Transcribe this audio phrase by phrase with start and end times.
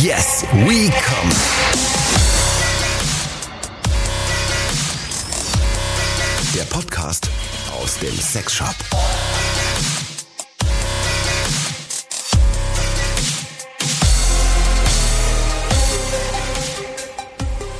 [0.00, 1.30] Yes, we come.
[6.54, 7.28] Der Podcast
[7.78, 8.74] aus dem Sexshop.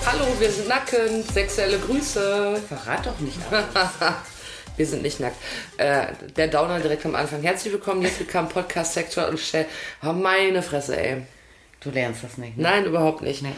[0.04, 1.32] Hallo, wir sind nackend.
[1.32, 2.60] Sexuelle Grüße.
[2.68, 3.38] Verrat doch nicht.
[4.78, 5.36] Wir sind nicht nackt.
[5.76, 7.42] Äh, der Downer direkt am Anfang.
[7.42, 9.66] Herzlich willkommen, jetzt willkommen Podcast Sexual und Shell.
[10.02, 11.26] Oh, meine Fresse, ey.
[11.82, 12.56] Du lernst das nicht.
[12.56, 12.62] Ne?
[12.62, 13.42] Nein, überhaupt nicht.
[13.42, 13.52] Nee.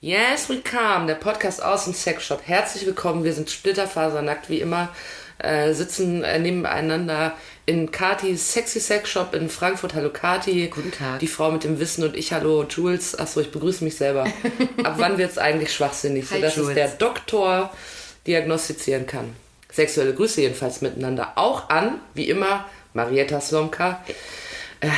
[0.00, 1.06] Yes, we come.
[1.06, 2.42] Der Podcast aus dem Sexshop.
[2.46, 3.24] Herzlich willkommen.
[3.24, 4.90] Wir sind splitterfasernackt, wie immer.
[5.38, 7.32] Äh, sitzen äh, nebeneinander
[7.66, 9.94] in Katis Sexy Sex Shop in Frankfurt.
[9.94, 10.68] Hallo Kati.
[10.68, 11.18] Guten Tag.
[11.18, 12.32] Die Frau mit dem Wissen und ich.
[12.32, 13.18] Hallo Jules.
[13.18, 14.24] Achso, ich begrüße mich selber.
[14.84, 16.30] Ab wann wird es eigentlich schwachsinnig?
[16.30, 17.72] Hi, sodass es der Doktor
[18.28, 19.34] diagnostizieren kann.
[19.72, 21.32] Sexuelle Grüße jedenfalls miteinander.
[21.34, 24.04] Auch an, wie immer, Marietta Slomka.
[24.78, 24.90] Äh,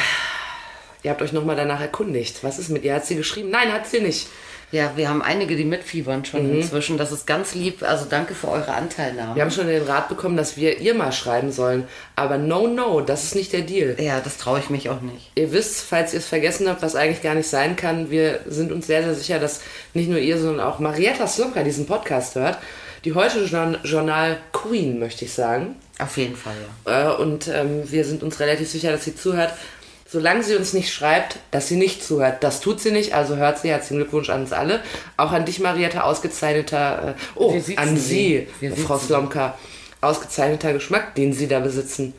[1.06, 2.42] ihr habt euch nochmal danach erkundigt.
[2.42, 2.94] Was ist mit ihr?
[2.94, 3.48] Hat sie geschrieben?
[3.50, 4.26] Nein, hat sie nicht.
[4.72, 6.56] Ja, wir haben einige, die mitfiebern schon Mhm.
[6.60, 6.98] inzwischen.
[6.98, 7.84] Das ist ganz lieb.
[7.84, 9.36] Also danke für eure Anteilnahme.
[9.36, 11.84] Wir haben schon den Rat bekommen, dass wir ihr mal schreiben sollen.
[12.16, 13.94] Aber no, no, das ist nicht der Deal.
[14.00, 15.30] ja, das traue ich mich auch nicht.
[15.36, 18.72] Ihr wisst, falls ihr es vergessen habt, was eigentlich gar nicht sein kann, wir sind
[18.72, 19.60] uns sehr, sehr sicher, dass
[19.94, 22.58] nicht nur ihr, sondern auch Marietta Slomka diesen Podcast hört.
[23.04, 25.76] Die heute Journ- Journal Queen, möchte ich sagen.
[26.00, 26.54] Auf jeden Fall,
[26.86, 27.12] ja.
[27.12, 29.52] Äh, Und ähm, wir sind uns relativ sicher, dass sie zuhört.
[30.16, 32.42] Solange sie uns nicht schreibt, dass sie nicht zuhört.
[32.42, 33.68] Das tut sie nicht, also hört sie.
[33.68, 34.80] Herzlichen Glückwunsch an uns alle.
[35.18, 38.48] Auch an dich, Marietta, ausgezeichneter, äh, oh, an sie.
[38.58, 38.96] Sie, Frau.
[38.96, 39.58] Slomka,
[40.00, 42.14] ausgezeichneter Geschmack, den Sie da besitzen.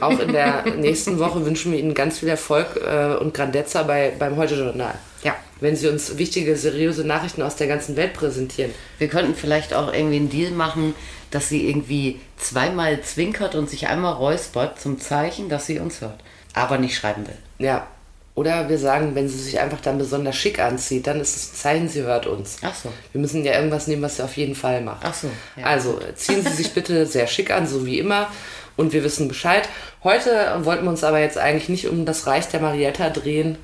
[0.00, 4.14] Auch in der nächsten Woche wünschen wir Ihnen ganz viel Erfolg äh, und Grandezza bei,
[4.18, 4.94] beim Heute-Journal.
[5.22, 5.36] Ja.
[5.60, 8.70] Wenn Sie uns wichtige, seriöse Nachrichten aus der ganzen Welt präsentieren.
[8.96, 10.94] Wir könnten vielleicht auch irgendwie einen Deal machen,
[11.30, 16.18] dass sie irgendwie zweimal zwinkert und sich einmal räuspert zum Zeichen, dass sie uns hört.
[16.56, 17.36] Aber nicht schreiben will.
[17.58, 17.86] Ja.
[18.34, 21.56] Oder wir sagen, wenn sie sich einfach dann besonders schick anzieht, dann ist es ein
[21.56, 22.58] Zeichen, sie hört uns.
[22.62, 22.92] Ach so.
[23.12, 25.02] Wir müssen ja irgendwas nehmen, was sie auf jeden Fall macht.
[25.04, 25.64] Ach so, ja.
[25.64, 28.28] Also ziehen Sie sich bitte sehr schick an, so wie immer.
[28.76, 29.66] Und wir wissen Bescheid.
[30.02, 30.30] Heute
[30.64, 33.56] wollten wir uns aber jetzt eigentlich nicht um das Reich der Marietta drehen,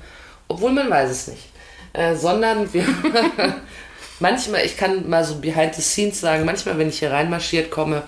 [0.47, 1.43] obwohl man weiß es nicht.
[1.93, 2.85] Äh, sondern wir
[4.19, 8.03] manchmal, ich kann mal so behind the scenes sagen, manchmal, wenn ich hier reinmarschiert komme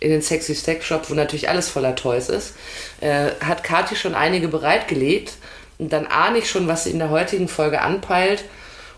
[0.00, 2.54] in den Sexy Stack Shop, wo natürlich alles voller Toys ist,
[3.00, 5.34] äh, hat Kathi schon einige bereitgelegt.
[5.78, 8.44] Und dann ahne ich schon, was sie in der heutigen Folge anpeilt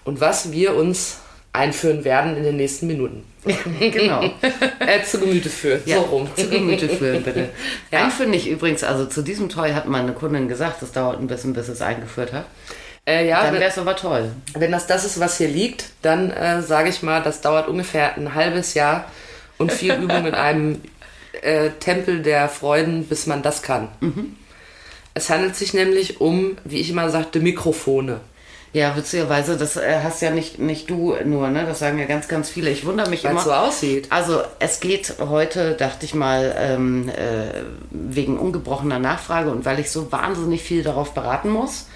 [0.04, 1.18] und was wir uns
[1.52, 3.24] einführen werden in den nächsten Minuten.
[3.80, 4.22] genau.
[4.80, 5.82] Äh, zu Gemüte führen.
[5.84, 6.28] Ja, So rum.
[6.36, 7.48] zu Gemüte führen, bitte.
[7.90, 8.08] Ja.
[8.10, 11.52] Finde ich übrigens, also zu diesem Toy hat meine Kundin gesagt, das dauert ein bisschen,
[11.54, 12.44] bis es eingeführt hat.
[13.06, 14.30] Äh, ja, Dann wäre es aber toll.
[14.54, 18.14] wenn das das ist, was hier liegt, dann äh, sage ich mal, das dauert ungefähr
[18.16, 19.06] ein halbes Jahr
[19.60, 20.80] und viel Übung in einem
[21.42, 23.88] äh, Tempel der Freuden, bis man das kann.
[25.14, 28.20] Es handelt sich nämlich um, wie ich immer sagte, Mikrofone.
[28.72, 31.66] Ja, witzigerweise, das äh, hast ja nicht, nicht du nur, ne?
[31.66, 32.70] Das sagen ja ganz, ganz viele.
[32.70, 33.40] Ich wundere mich Weil immer.
[33.40, 34.06] so aussieht.
[34.10, 39.90] Also es geht heute, dachte ich mal, ähm, äh, wegen ungebrochener Nachfrage und weil ich
[39.90, 41.86] so wahnsinnig viel darauf beraten muss.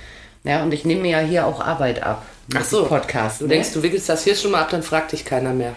[0.43, 2.27] Ja, und ich nehme mir ja hier auch Arbeit ab.
[2.55, 3.41] Ach so, Podcast.
[3.41, 3.55] Du ne?
[3.55, 5.75] denkst, du wickelst das hier schon mal ab, dann fragt dich keiner mehr.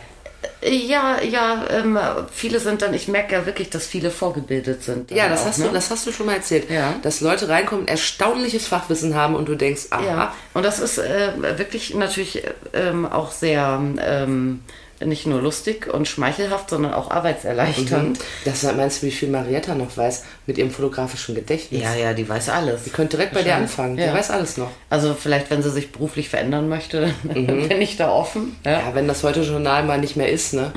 [0.62, 1.98] Ja, ja, ähm,
[2.32, 5.12] viele sind dann, ich merke ja wirklich, dass viele vorgebildet sind.
[5.12, 5.68] Ja, das auch, hast, ne?
[5.68, 6.70] du, das hast du schon mal erzählt.
[6.70, 6.96] Ja.
[7.02, 11.58] Dass Leute reinkommen, erstaunliches Fachwissen haben und du denkst, aha, Ja, und das ist äh,
[11.58, 12.44] wirklich natürlich
[12.74, 14.62] ähm, auch sehr ähm,
[15.06, 18.20] nicht nur lustig und schmeichelhaft, sondern auch arbeitserleichternd.
[18.46, 21.82] Das meinst du, wie viel Marietta noch weiß mit ihrem fotografischen Gedächtnis?
[21.84, 22.84] Ja, ja, die weiß alles.
[22.84, 23.98] Die könnte direkt bei dir anfangen.
[23.98, 24.14] Die Ja.
[24.14, 24.72] weiß alles noch.
[24.90, 27.48] Also vielleicht, wenn sie sich beruflich verändern möchte, Mhm.
[27.48, 28.56] dann bin ich da offen.
[28.66, 30.72] Ja, Ja, wenn das heute Journal mal nicht mehr ist, ne?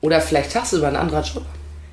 [0.00, 1.44] Oder vielleicht tagsüber ein anderer Job.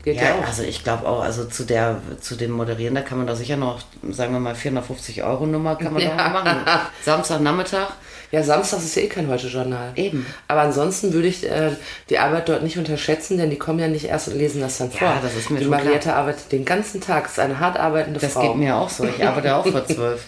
[0.04, 0.48] Geht ja, ja auch.
[0.48, 3.58] also ich glaube auch, also zu der, zu dem Moderieren, da kann man da sicher
[3.58, 6.60] noch, sagen wir mal, 450 Euro Nummer kann man da noch machen.
[7.04, 7.88] Samstagnachmittag.
[8.32, 9.92] Ja, Samstags ist ja eh kein Heute-Journal.
[9.96, 10.26] Eben.
[10.50, 11.72] Aber ansonsten würde ich äh,
[12.10, 14.92] die Arbeit dort nicht unterschätzen, denn die kommen ja nicht erst und lesen das dann
[14.92, 15.14] vor.
[15.22, 18.42] das ist mir die Marietta arbeitet den ganzen Tag, ist eine hart arbeitende Das Frau.
[18.42, 19.06] geht mir auch so.
[19.06, 20.26] Ich arbeite auch vor zwölf.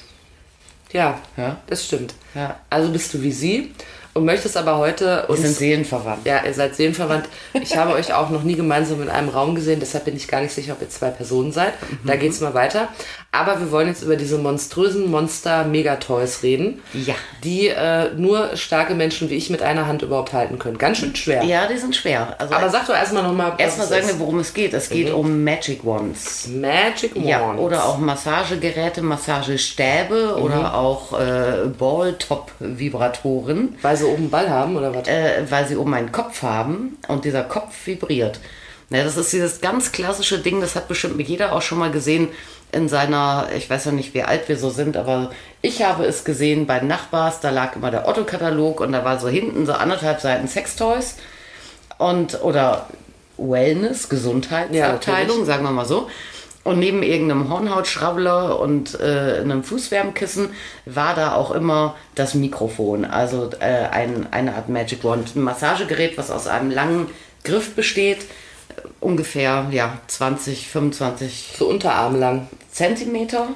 [0.92, 1.58] Ja, Ja.
[1.68, 2.14] das stimmt.
[2.34, 2.56] Ja.
[2.70, 3.74] Also bist du wie sie
[4.20, 6.26] und möchtest aber heute Wir uns sind seelenverwandt.
[6.26, 7.26] Ja, ihr seid seelenverwandt.
[7.54, 10.42] Ich habe euch auch noch nie gemeinsam in einem Raum gesehen, deshalb bin ich gar
[10.42, 11.74] nicht sicher, ob ihr zwei Personen seid.
[12.06, 12.20] Da Mhm.
[12.20, 12.90] geht's mal weiter.
[13.32, 17.14] Aber wir wollen jetzt über diese monströsen Monster-Megatoys reden, Ja.
[17.44, 20.78] die äh, nur starke Menschen wie ich mit einer Hand überhaupt halten können.
[20.80, 21.44] Ganz schön schwer.
[21.44, 22.36] Ja, die sind schwer.
[22.40, 24.74] Also Aber sag doch erstmal nochmal, erstmal sagen wir, wir, worum es geht.
[24.74, 26.48] Es geht um Magic Wands.
[26.48, 27.28] Magic Wands.
[27.30, 34.76] Ja, oder auch Massagegeräte, Massagestäbe oder auch äh, Ball-Top-Vibratoren, Weil sie oben einen Ball haben,
[34.76, 35.08] oder was?
[35.08, 38.40] äh, weil sie oben einen Kopf haben und dieser Kopf vibriert.
[38.90, 42.30] Ja, das ist dieses ganz klassische Ding, das hat bestimmt jeder auch schon mal gesehen
[42.72, 46.24] in seiner, ich weiß ja nicht, wie alt wir so sind, aber ich habe es
[46.24, 50.22] gesehen bei Nachbars, da lag immer der Otto-Katalog und da war so hinten so anderthalb
[50.22, 51.16] Seiten Sextoys
[51.98, 52.88] und oder
[53.38, 55.46] Wellness, Ja, Gesundheitsabteilung, natürlich.
[55.46, 56.10] sagen wir mal so.
[56.64, 60.50] Und neben irgendeinem Hornhautschrabbler und äh, einem Fußwärmkissen
[60.86, 66.18] war da auch immer das Mikrofon, also äh, ein, eine Art Magic Wand, ein Massagegerät,
[66.18, 67.08] was aus einem langen
[67.46, 72.48] Griff besteht, äh, ungefähr ja 20, 25 So unterarmlang.
[72.72, 73.48] Zentimeter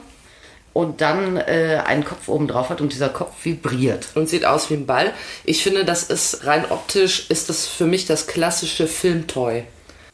[0.74, 4.08] und dann äh, einen Kopf oben drauf hat und dieser Kopf vibriert.
[4.16, 5.14] Und sieht aus wie ein Ball.
[5.46, 9.64] Ich finde, das ist rein optisch, ist das für mich das klassische Filmtoy.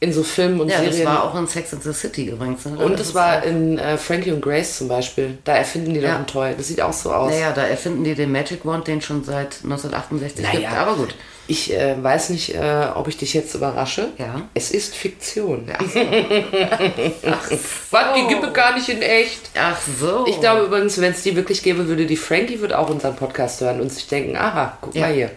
[0.02, 1.06] In so Filmen und Ja, das Serien.
[1.12, 2.64] war auch in Sex and the City übrigens.
[2.64, 2.78] ne?
[2.78, 5.36] und Das es war in äh, Frankie und Grace zum Beispiel.
[5.44, 6.16] Da erfinden die doch Ja.
[6.16, 6.54] ein Toy.
[6.56, 7.30] Das sieht auch so aus.
[7.30, 10.54] Naja, da erfinden die den Magic Wand, den schon seit 1968 gibt.
[10.64, 10.70] Naja.
[10.80, 11.14] Aber gut.
[11.50, 14.10] Ich äh, weiß nicht, äh, ob ich dich jetzt überrasche.
[14.18, 14.42] Ja.
[14.54, 15.66] Es ist Fiktion.
[15.76, 16.00] Ach so.
[17.26, 17.50] Ach
[17.90, 19.50] Was, die gibt es gar nicht in echt.
[19.58, 20.26] Ach so.
[20.28, 23.60] Ich glaube übrigens, wenn es die wirklich gäbe, würde die Frankie würde auch unseren Podcast
[23.62, 25.08] hören und sich denken, aha, guck Ja.
[25.08, 25.30] mal hier.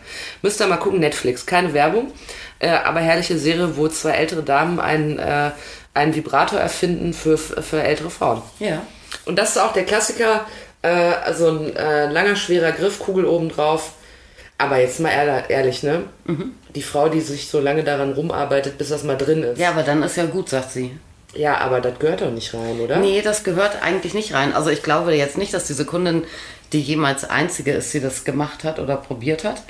[0.44, 2.12] Müsst ihr mal gucken, Netflix, keine Werbung,
[2.60, 5.50] äh, aber herrliche Serie, wo zwei ältere Damen einen, äh,
[5.96, 8.44] einen Vibrator erfinden für, für ältere Frauen.
[8.60, 8.84] Ja.
[9.26, 10.46] Und das ist auch der Klassiker,
[10.84, 13.94] äh, also ein äh, langer, schwerer Griff, Kugel oben drauf.
[14.58, 15.12] Aber jetzt mal
[15.50, 16.04] ehrlich, ne?
[16.26, 16.52] Mhm.
[16.76, 19.60] Die Frau, die sich so lange daran rumarbeitet, bis das mal drin ist.
[19.60, 20.92] Ja, aber dann ist ja gut, sagt sie.
[21.36, 22.98] Ja, aber das gehört doch nicht rein, oder?
[22.98, 24.54] Nee, das gehört eigentlich nicht rein.
[24.54, 26.24] Also ich glaube jetzt nicht, dass diese Kundin
[26.72, 29.64] die jemals einzige ist, die das gemacht hat oder probiert hat.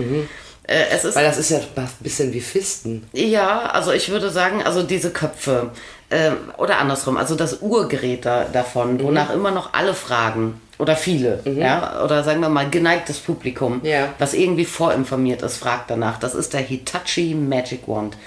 [0.68, 3.07] Äh, es ist Weil das ist ja ein bisschen wie Fisten.
[3.13, 5.71] Ja, also ich würde sagen, also diese Köpfe
[6.12, 9.03] ähm, oder andersrum, also das Urgerät da, davon, Mhm.
[9.03, 14.10] wonach immer noch alle fragen oder viele, ja, oder sagen wir mal geneigtes Publikum, Ja.
[14.20, 16.20] was irgendwie vorinformiert ist, fragt danach.
[16.20, 18.18] Das ist der Hitachi Magic Wand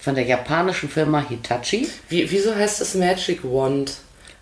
[0.00, 1.88] von der japanischen Firma Hitachi.
[2.08, 3.94] Wie, wieso heißt das Magic Wand?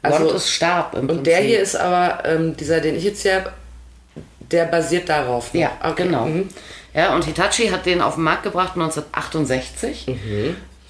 [0.03, 1.49] Wand ist Stab im Und der Prinzip.
[1.51, 3.53] hier ist aber, ähm, dieser, den ich jetzt hier habe,
[4.51, 5.53] der basiert darauf.
[5.53, 5.61] ne?
[5.61, 6.05] Ja, Okay.
[6.05, 6.25] genau.
[6.25, 6.49] Mhm.
[6.95, 10.07] Ja, und Hitachi hat den auf den Markt gebracht 1968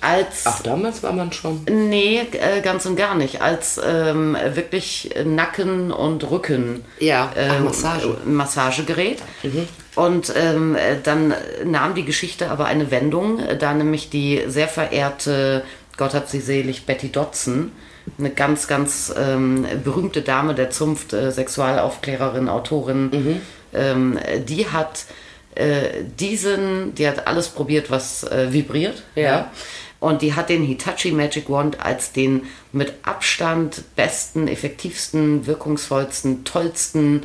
[0.00, 1.60] als Ach, damals war man schon.
[1.70, 3.42] Nee, äh, ganz und gar nicht.
[3.42, 8.06] Als ähm, wirklich Nacken- und Rücken Ja, ach, ähm, Massage.
[8.08, 9.18] äh, Massagegerät.
[9.96, 15.62] Und ähm, äh, dann nahm die Geschichte aber eine Wendung, da nämlich die sehr verehrte,
[15.96, 17.72] Gott hab sie selig, Betty Dodson,
[18.18, 23.40] eine ganz, ganz ähm, berühmte Dame der Zunft, äh, Sexualaufklärerin, Autorin,
[23.74, 24.18] ähm,
[24.48, 25.04] die hat
[25.56, 29.02] äh, diesen, die hat alles probiert, was äh, vibriert.
[29.14, 29.50] Ja.
[30.00, 37.24] Und die hat den Hitachi Magic Wand als den mit Abstand besten, effektivsten, wirkungsvollsten, tollsten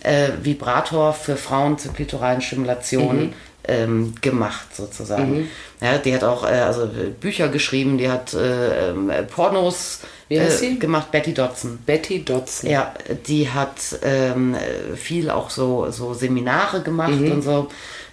[0.00, 3.32] äh, Vibrator für Frauen zur klitoralen Stimulation
[3.68, 5.48] ähm, gemacht, sozusagen.
[5.80, 10.40] Ja, die hat auch äh, also äh, Bücher geschrieben, die hat äh, ähm, Pornos Wie
[10.40, 10.78] heißt äh, sie?
[10.78, 11.78] gemacht, Betty Dodson.
[11.84, 12.70] Betty Dodson.
[12.70, 12.94] Ja,
[13.26, 14.56] die hat ähm,
[14.94, 17.68] viel auch so, so Seminare gemacht und so.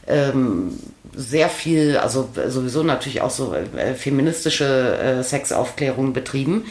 [0.08, 0.78] Ähm,
[1.16, 6.66] sehr viel, also sowieso natürlich auch so äh, feministische äh, Sexaufklärung betrieben,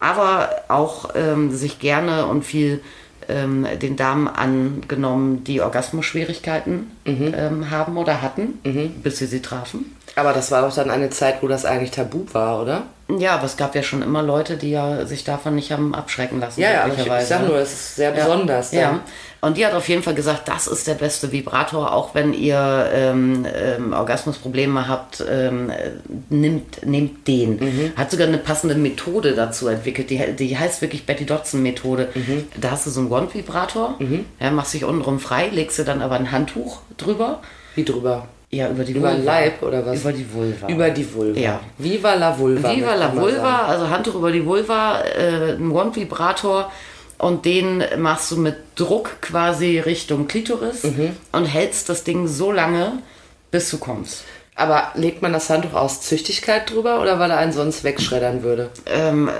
[0.00, 2.80] aber auch ähm, sich gerne und viel
[3.28, 8.60] ähm, den Damen angenommen, die Orgasmusschwierigkeiten ähm, haben oder hatten,
[9.02, 9.97] bis sie sie trafen.
[10.18, 12.82] Aber das war doch dann eine Zeit, wo das eigentlich tabu war, oder?
[13.18, 16.40] Ja, aber es gab ja schon immer Leute, die ja sich davon nicht haben abschrecken
[16.40, 16.60] lassen.
[16.60, 17.48] Ja, ja, ich, ich sag ne?
[17.48, 18.72] nur, es ist sehr besonders.
[18.72, 19.00] Ja.
[19.40, 22.90] Und die hat auf jeden Fall gesagt, das ist der beste Vibrator, auch wenn ihr
[22.92, 25.92] ähm, ähm, Orgasmusprobleme habt, ähm, äh,
[26.28, 27.60] nimmt, nehmt den.
[27.60, 27.92] Mhm.
[27.96, 32.08] Hat sogar eine passende Methode dazu entwickelt, die, die heißt wirklich Betty Dodson Methode.
[32.14, 32.48] Mhm.
[32.60, 33.94] Da hast du so einen Wand-Vibrator,
[34.40, 37.40] ja, machst dich untenrum frei, legst du dann aber ein Handtuch drüber.
[37.76, 38.26] Wie drüber?
[38.50, 39.32] Ja, über die Über den Vulva.
[39.32, 40.00] Leib oder was?
[40.00, 40.68] Über die Vulva.
[40.68, 41.38] Über die Vulva.
[41.38, 41.60] Ja.
[41.76, 42.74] Viva la Vulva.
[42.74, 46.72] Viva la Vulva, also Handtuch über die Vulva, äh, ein Wand-Vibrator
[47.18, 51.10] und den machst du mit Druck quasi Richtung Klitoris Mhm.
[51.32, 53.02] und hältst das Ding so lange,
[53.50, 54.24] bis du kommst.
[54.58, 58.70] Aber legt man das Handtuch aus Züchtigkeit drüber oder weil er einen sonst wegschreddern würde?
[58.86, 59.30] Ähm,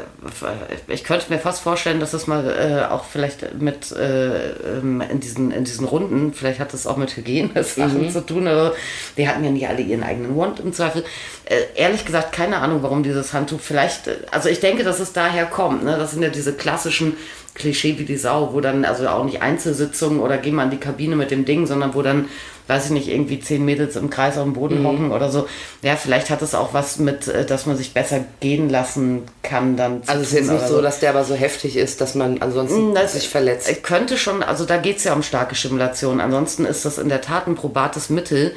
[0.86, 5.18] ich könnte mir fast vorstellen, dass das mal äh, auch vielleicht mit äh, ähm, in,
[5.18, 8.10] diesen, in diesen Runden, vielleicht hat das auch mit Hygienesachen Mhm.
[8.10, 8.46] zu tun.
[8.46, 8.76] Also,
[9.16, 11.02] die hatten ja nicht alle ihren eigenen Wand im Zweifel.
[11.46, 15.12] Äh, ehrlich gesagt, keine Ahnung, warum dieses Handtuch vielleicht, äh, also ich denke, dass es
[15.12, 15.82] daher kommt.
[15.82, 15.96] Ne?
[15.98, 17.16] Das sind ja diese klassischen
[17.54, 20.76] Klischee wie die Sau, wo dann also auch nicht Einzelsitzungen oder geh mal in die
[20.76, 22.28] Kabine mit dem Ding, sondern wo dann,
[22.68, 24.54] weiß ich nicht, irgendwie zehn Mädels im Kreis auf dem Mhm.
[24.54, 25.48] Boden hocken oder so.
[25.82, 29.76] Ja, vielleicht hat es auch was mit, äh, dass man sich besser gehen lassen kann
[29.76, 30.02] dann.
[30.06, 32.94] Also es ist jetzt nicht so, dass der aber so heftig ist, dass man ansonsten
[32.94, 33.68] Das sich verletzt.
[33.68, 36.20] äh, Könnte schon, also da geht es ja um starke Stimulation.
[36.20, 38.52] Ansonsten ist das in der Tat ein probates Mittel.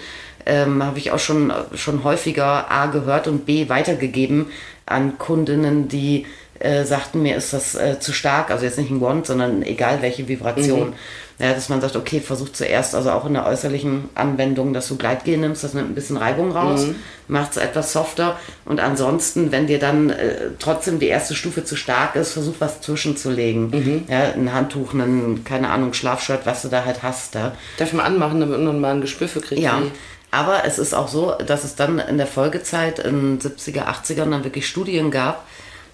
[0.46, 4.48] Ähm, Habe ich auch schon, schon häufiger A gehört und B weitergegeben
[4.88, 6.26] an Kundinnen, die
[6.60, 10.02] äh, sagten, mir ist das äh, zu stark, also jetzt nicht ein Wand, sondern egal
[10.02, 10.90] welche Vibration.
[10.90, 10.94] Mhm.
[11.42, 14.96] Ja, dass man sagt, okay, versuch zuerst, also auch in der äußerlichen Anwendung, dass du
[14.96, 16.96] Gleitgel nimmst, das nimmt ein bisschen Reibung raus, Mhm.
[17.28, 18.38] macht es etwas softer.
[18.66, 22.82] Und ansonsten, wenn dir dann äh, trotzdem die erste Stufe zu stark ist, versuch was
[22.82, 23.70] zwischenzulegen.
[23.72, 24.04] Mhm.
[24.08, 27.34] Ja, ein Handtuch, einen, keine Ahnung, Schlafshirt, was du da halt hast.
[27.34, 27.54] Da.
[27.78, 29.62] Darf ich mal anmachen, damit man mal ein Gespür für kriegt?
[29.62, 29.82] Ja.
[30.30, 34.44] Aber es ist auch so, dass es dann in der Folgezeit in 70er, 80ern dann
[34.44, 35.46] wirklich Studien gab,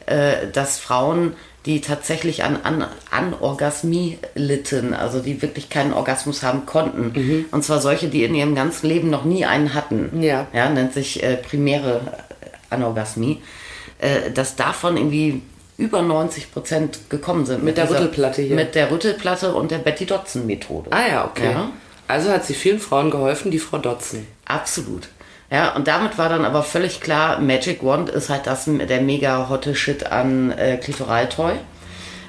[0.08, 1.34] äh, dass Frauen,
[1.68, 7.46] die tatsächlich an, an, an Orgasmie litten, also die wirklich keinen Orgasmus haben konnten.
[7.52, 10.22] Und zwar solche, die in ihrem ganzen Leben noch nie einen hatten.
[10.24, 10.48] Ja.
[10.54, 12.02] Ja, nennt sich äh, primäre
[12.72, 13.42] Anorgasmie.
[14.00, 15.42] Äh, dass davon irgendwie
[15.78, 17.64] über 90 Prozent gekommen sind.
[17.64, 18.56] Mit der dieser- Rüttelplatte hier.
[18.56, 20.92] Mit der Rüttelplatte und der Betty Dodson Methode.
[20.92, 21.52] Ah ja, okay.
[21.52, 21.70] Ja.
[22.08, 24.26] Also hat sie vielen Frauen geholfen, die Frau Dotzen.
[24.46, 25.10] Absolut.
[25.50, 29.48] Ja, und damit war dann aber völlig klar, Magic Wand ist halt das der mega
[29.50, 31.54] hotte Shit an äh, Klitoraltoy.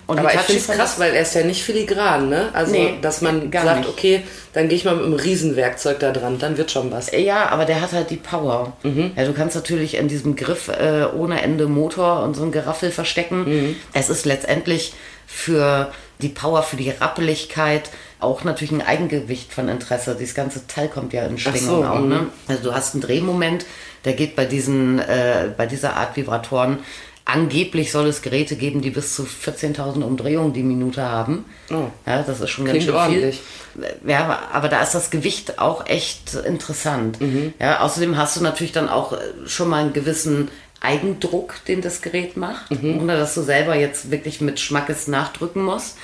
[0.06, 2.48] Und Aber ich finde es krass, weil er ist ja nicht filigran, ne?
[2.54, 3.88] Also, Nee, dass man sagt, nicht.
[3.90, 4.22] okay,
[4.54, 7.06] dann gehe ich mal mit einem Riesenwerkzeug da dran, dann wird schon was.
[7.10, 8.72] das- Ja, aber der hat halt die Power.
[8.84, 9.10] Mhm.
[9.16, 12.90] Ja, du kannst natürlich in diesem Griff äh, ohne Ende Motor und so ein Geraffel
[12.90, 13.44] verstecken.
[13.44, 13.76] Mhm.
[13.92, 14.94] Es ist letztendlich
[15.26, 20.16] für die Power, für die Rappeligkeit auch natürlich ein Eigengewicht von Interesse.
[20.18, 22.00] Dieses ganze Teil kommt ja in Schwingung so, auch.
[22.00, 22.08] mhm.
[22.08, 22.26] Ne?
[22.48, 23.64] Also du hast einen Drehmoment,
[24.04, 26.78] der geht bei diesen, äh, bei dieser Art Vibratoren.
[27.24, 31.44] Angeblich soll es Geräte geben, die bis zu 14.000 Umdrehungen die Minute haben.
[31.70, 31.88] Oh.
[32.06, 33.40] Ja, das ist schon Klingt ganz schön ordentlich.
[33.74, 34.10] viel.
[34.10, 37.20] Ja, aber- aber da ist das Gewicht auch echt interessant.
[37.20, 37.52] Mhm.
[37.60, 40.48] Ja, außerdem hast du natürlich dann auch äh, schon mal einen gewissen
[40.80, 43.00] Eigendruck, den das Gerät macht, Mhm.
[43.00, 45.98] ohne dass du selber jetzt wirklich mit Schmackes nachdrücken musst.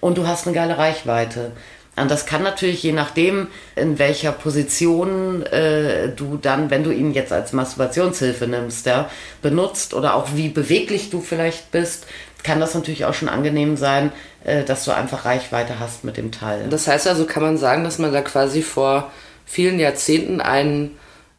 [0.00, 1.52] Und du hast eine geile Reichweite.
[1.96, 7.12] Und das kann natürlich je nachdem, in welcher Position äh, du dann, wenn du ihn
[7.12, 9.10] jetzt als Masturbationshilfe nimmst, ja,
[9.42, 12.06] benutzt oder auch wie beweglich du vielleicht bist,
[12.42, 14.12] kann das natürlich auch schon angenehm sein,
[14.44, 16.68] äh, dass du einfach Reichweite hast mit dem Teil.
[16.70, 19.10] Das heißt also, kann man sagen, dass man da quasi vor
[19.44, 20.92] vielen Jahrzehnten ein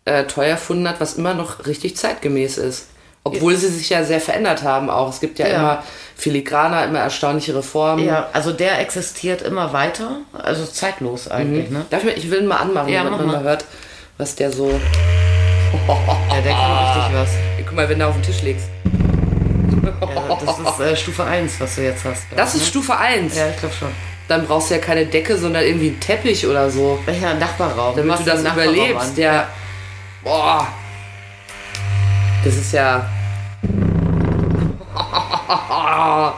[0.06, 2.88] äh, Toy erfunden hat, was immer noch richtig zeitgemäß ist.
[3.24, 5.10] Obwohl sie sich ja sehr verändert haben auch.
[5.10, 5.56] Es gibt ja, Ja.
[5.56, 5.84] immer
[6.16, 8.04] filigraner, immer erstaunlichere Formen.
[8.06, 11.86] Ja, also der existiert immer weiter, also zeitlos eigentlich, ne?
[11.92, 13.44] Darf ich, mal- ich will ihn mal anmachen, Ja, damit man mal.
[13.44, 13.66] hört,
[14.18, 14.70] was der so...
[15.88, 17.30] Ja, der kann richtig was.
[17.66, 18.66] Guck mal, wenn du auf den Tisch legst.
[20.02, 22.28] Ja, das ist äh, Stufe 1, was du jetzt hast.
[22.30, 23.34] glaub Das ist Stufe 1.
[23.36, 23.40] ne?
[23.40, 23.88] Ja, ich glaube schon.
[24.28, 27.00] Dann brauchst du ja keine Decke, sondern irgendwie einen Teppich oder so.
[27.22, 27.96] Ja, Nachbarraum.
[27.96, 29.18] Damit machst du das überlebst.
[29.18, 29.48] Ja.
[30.24, 30.68] Boah.
[32.44, 33.08] Das ist ja.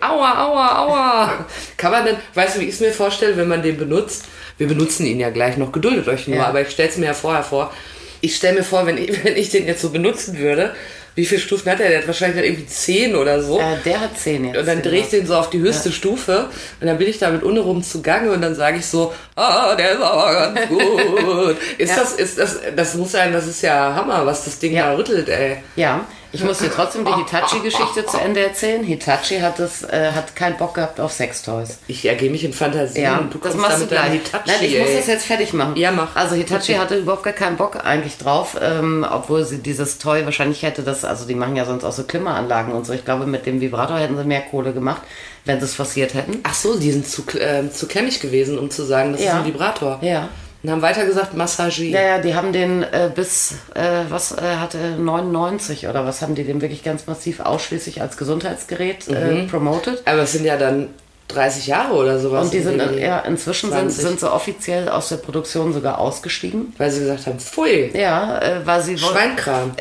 [0.00, 1.46] Aua, aua, aua.
[1.76, 4.26] Kann man denn, weißt du, wie ich es mir vorstelle, wenn man den benutzt?
[4.56, 6.46] Wir benutzen ihn ja gleich noch, geduldet euch nur, Ja.
[6.46, 7.72] aber ich stelle es mir ja vorher vor.
[8.20, 10.72] Ich stelle mir vor, wenn ich, wenn ich den jetzt so benutzen würde,
[11.18, 11.88] wie viele Stufen hat er?
[11.88, 13.58] Der hat wahrscheinlich dann irgendwie 10 oder so.
[13.58, 14.56] Äh, der hat 10 jetzt.
[14.56, 16.46] Und dann drehe ich den so auf die höchste Stufe
[16.80, 19.92] und dann bin ich da mit Unrum zugange und dann sage ich so, ah, der
[19.94, 21.56] ist aber ganz gut.
[21.76, 21.96] Ist Ja.
[22.02, 24.90] das, ist das, das muss sein, das ist ja Hammer, was das Ding Ja.
[24.90, 25.56] da rüttelt, ey.
[25.74, 28.82] Ja, ich muss dir trotzdem die Hitachi-Geschichte zu Ende erzählen.
[28.84, 31.78] Hitachi hat, das, äh, hat keinen Bock gehabt auf Sextoys.
[31.86, 34.12] Ich ergehe mich in Fantasie Ja, und du das machst du gleich.
[34.12, 34.96] Hitachi, Nein, ich muss ey.
[34.96, 35.76] das jetzt fertig machen.
[35.76, 36.14] Ja, mach.
[36.16, 36.78] Also Hitachi Okay.
[36.78, 41.04] hatte überhaupt gar keinen Bock eigentlich drauf, ähm, obwohl sie dieses Toy wahrscheinlich hätte das,
[41.04, 42.92] also die machen ja sonst auch so Klimaanlagen und so.
[42.92, 45.02] Ich glaube, mit dem Vibrator hätten sie mehr Kohle gemacht,
[45.44, 46.40] wenn sie es forciert hätten.
[46.42, 49.30] Ach so, die sind zu, ähm, zu klemmig gewesen, um zu sagen, das Ja.
[49.32, 49.98] ist ein Vibrator.
[50.02, 50.28] Ja.
[50.62, 51.90] Und haben weiter gesagt, Massagie.
[51.92, 56.34] Ja, ja, die haben den äh, bis, äh, was äh, hatte 99 oder was haben
[56.34, 60.02] die den wirklich ganz massiv ausschließlich als Gesundheitsgerät äh, promoted.
[60.04, 60.88] Aber es sind ja dann
[61.28, 62.46] 30 Jahre oder sowas.
[62.46, 63.02] Und die sind, irgendwie.
[63.02, 64.02] ja, inzwischen sind, 20.
[64.02, 66.74] sind sie offiziell aus der Produktion sogar ausgestiegen.
[66.78, 69.14] Weil sie gesagt haben, pfui, Ja, äh, weil sie wollten.
[69.14, 69.72] Schweinkram.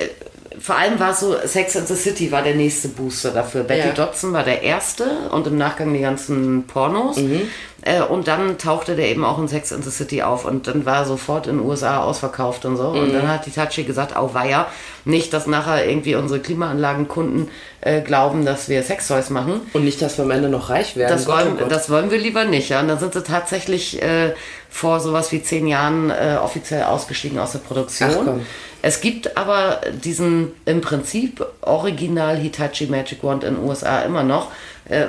[0.59, 3.63] Vor allem war es so, Sex and the City war der nächste Booster dafür.
[3.63, 3.93] Betty Ja.
[3.93, 7.17] Dodson war der erste und im Nachgang die ganzen Pornos.
[7.17, 7.43] Mhm.
[7.87, 10.85] Äh, und dann tauchte der eben auch in Sex and the City auf und dann
[10.85, 12.91] war er sofort in den USA ausverkauft und so.
[12.91, 12.99] Mhm.
[12.99, 14.67] Und dann hat Hitachi gesagt, au weia,
[15.05, 17.47] nicht, dass nachher irgendwie unsere Klimaanlagenkunden
[17.79, 19.61] äh, glauben, dass wir Sextoys machen.
[19.71, 21.11] Und nicht, dass wir am Ende noch reich werden.
[21.11, 22.67] Das, Gott, wollen, oh das wollen wir lieber nicht.
[22.69, 22.81] Ja?
[22.81, 24.33] Und dann sind sie tatsächlich äh,
[24.69, 28.09] vor sowas wie zehn Jahren äh, offiziell ausgestiegen aus der Produktion.
[28.25, 28.41] komm.
[28.81, 34.51] Es gibt aber diesen im Prinzip Original Hitachi Magic Wand in den USA immer noch,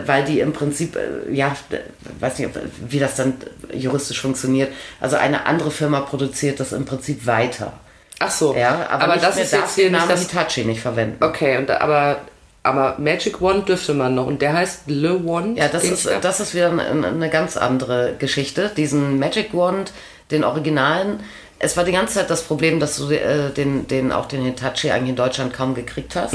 [0.07, 1.79] weil die im Prinzip, äh, ja, äh,
[2.21, 2.51] weiß nicht,
[2.89, 3.35] wie das dann
[3.73, 4.73] juristisch funktioniert.
[5.01, 7.73] Also eine andere Firma produziert das im Prinzip weiter.
[8.19, 8.55] Ach so.
[8.55, 10.21] Ja, aber, nicht das ist jetzt hier den nicht Namen das.
[10.23, 11.23] Hitachi nicht verwenden.
[11.23, 12.23] Okay, und, aber,
[12.65, 14.27] aber Magic Wand dürfte man noch.
[14.27, 15.57] Und der heißt Le Wand.
[15.57, 18.73] Ja, das ist, das ist wieder eine, eine ganz andere Geschichte.
[18.77, 19.93] Diesen Magic Wand,
[20.33, 21.21] den Originalen,
[21.61, 24.91] es war die ganze Zeit das Problem, dass du äh, den, den, auch den Hitachi
[24.91, 26.35] eigentlich in Deutschland kaum gekriegt hast,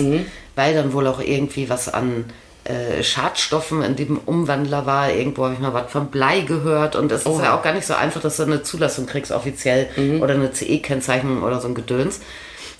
[0.55, 2.25] weil dann wohl auch irgendwie was an
[2.65, 5.11] äh, Schadstoffen in dem Umwandler war.
[5.11, 7.85] Irgendwo habe ich mal was von Blei gehört und es ist ja auch gar nicht
[7.85, 9.87] so einfach, dass du eine Zulassung kriegst offiziell
[10.21, 12.21] oder eine CE-Kennzeichnung oder so ein Gedöns.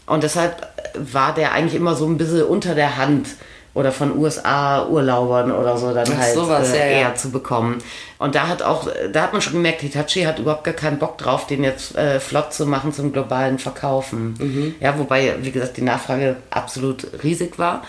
[0.05, 3.27] Und deshalb war der eigentlich immer so ein bisschen unter der Hand
[3.73, 6.91] oder von USA-Urlaubern oder so dann Ach, halt sowas, äh, ja, ja.
[6.99, 7.79] eher zu bekommen.
[8.19, 11.17] Und da hat auch, da hat man schon gemerkt, Hitachi hat überhaupt gar keinen Bock
[11.17, 14.35] drauf, den jetzt äh, flott zu machen zum globalen Verkaufen.
[14.37, 14.75] Mhm.
[14.79, 17.83] Ja, wobei, wie gesagt, die Nachfrage absolut riesig war.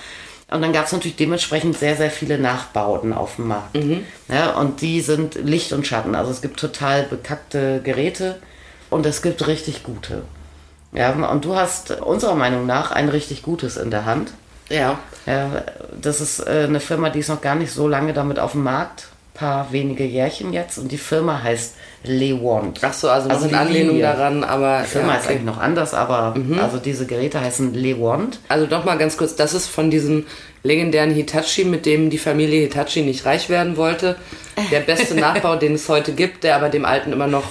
[0.50, 3.74] Und dann gab es natürlich dementsprechend sehr, sehr viele Nachbauten auf dem Markt.
[3.74, 4.04] Mhm.
[4.28, 6.14] Ja, und die sind Licht und Schatten.
[6.14, 8.40] Also es gibt total bekackte Geräte
[8.90, 10.22] und es gibt richtig gute.
[10.92, 14.32] Ja, und du hast unserer Meinung nach ein richtig gutes in der Hand.
[14.68, 14.98] Ja.
[15.26, 15.62] Ja,
[16.00, 18.62] das ist äh, eine Firma, die ist noch gar nicht so lange damit auf dem
[18.62, 19.08] Markt.
[19.34, 20.78] Paar wenige Jährchen jetzt.
[20.78, 21.74] Und die Firma heißt
[22.04, 22.78] Lewand.
[22.82, 24.02] Ach so, also, also in Anlehnung Linie.
[24.12, 24.82] daran, aber.
[24.84, 28.38] Die Firma ja, ist eigentlich noch anders, aber also diese Geräte heißen Lewand.
[28.48, 30.26] Also doch mal ganz kurz, das ist von diesem
[30.62, 34.16] legendären Hitachi, mit dem die Familie Hitachi nicht reich werden wollte.
[34.70, 37.44] Der beste Nachbau, den es heute gibt, der aber dem alten immer noch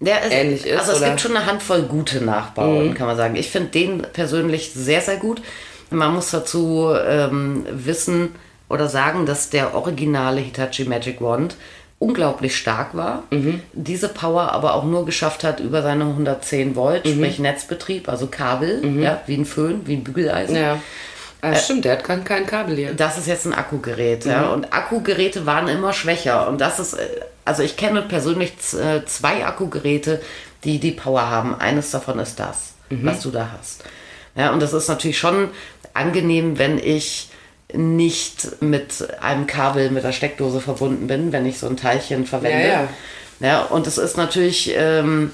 [0.00, 1.06] Der ist, ähnlich ist, Also es oder?
[1.06, 1.10] Mhm.
[1.12, 3.36] gibt schon eine Handvoll gute Nachbauten, kann man sagen.
[3.36, 5.40] Ich finde den persönlich sehr, sehr gut.
[5.90, 8.34] Man muss dazu ähm, wissen
[8.68, 11.56] oder sagen, dass der originale Hitachi Magic Wand
[11.98, 13.62] unglaublich stark war, Mhm.
[13.72, 17.10] diese Power aber auch nur geschafft hat über seine 110 Volt, Mhm.
[17.14, 20.56] sprich Netzbetrieb, also Kabel, ja, wie ein Föhn, wie ein Bügeleisen.
[20.56, 20.78] Ja.
[21.40, 22.94] Ah, stimmt, der hat kein, kein Kabel hier.
[22.94, 24.48] Das ist jetzt ein Akkugerät, ja.
[24.48, 26.48] Und Akkugeräte waren immer schwächer.
[26.48, 27.06] Und das ist, äh,
[27.44, 30.22] also ich kenne persönlich äh, zwei Akkugeräte,
[30.64, 31.54] die die Power haben.
[31.54, 33.84] Eines davon ist das, was du da hast.
[34.34, 35.48] Ja, und das ist natürlich schon
[35.92, 37.28] angenehm, wenn ich
[37.72, 42.66] nicht mit einem Kabel mit der Steckdose verbunden bin, wenn ich so ein Teilchen verwende.
[42.66, 42.88] Ja, ja.
[43.40, 45.32] Ja, und es ist natürlich ähm,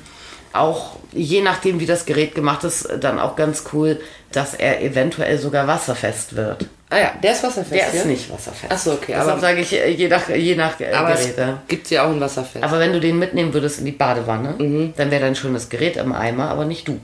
[0.52, 4.00] auch, je nachdem wie das Gerät gemacht ist, dann auch ganz cool,
[4.32, 6.66] dass er eventuell sogar wasserfest wird.
[6.88, 7.72] Ah ja, der ist wasserfest.
[7.72, 7.86] Der ja?
[7.92, 8.72] ist nicht wasserfest.
[8.72, 11.20] Ach so, okay, Deshalb aber- sage ich äh, je nach, je nach äh, Aber es
[11.22, 11.38] Gerät.
[11.38, 11.62] ja.
[11.68, 12.64] gibt ja auch ein wasserfest.
[12.64, 14.94] Aber wenn du den mitnehmen würdest in die Badewanne, Mhm.
[14.96, 16.98] dann wäre dein schönes Gerät im Eimer, aber nicht du.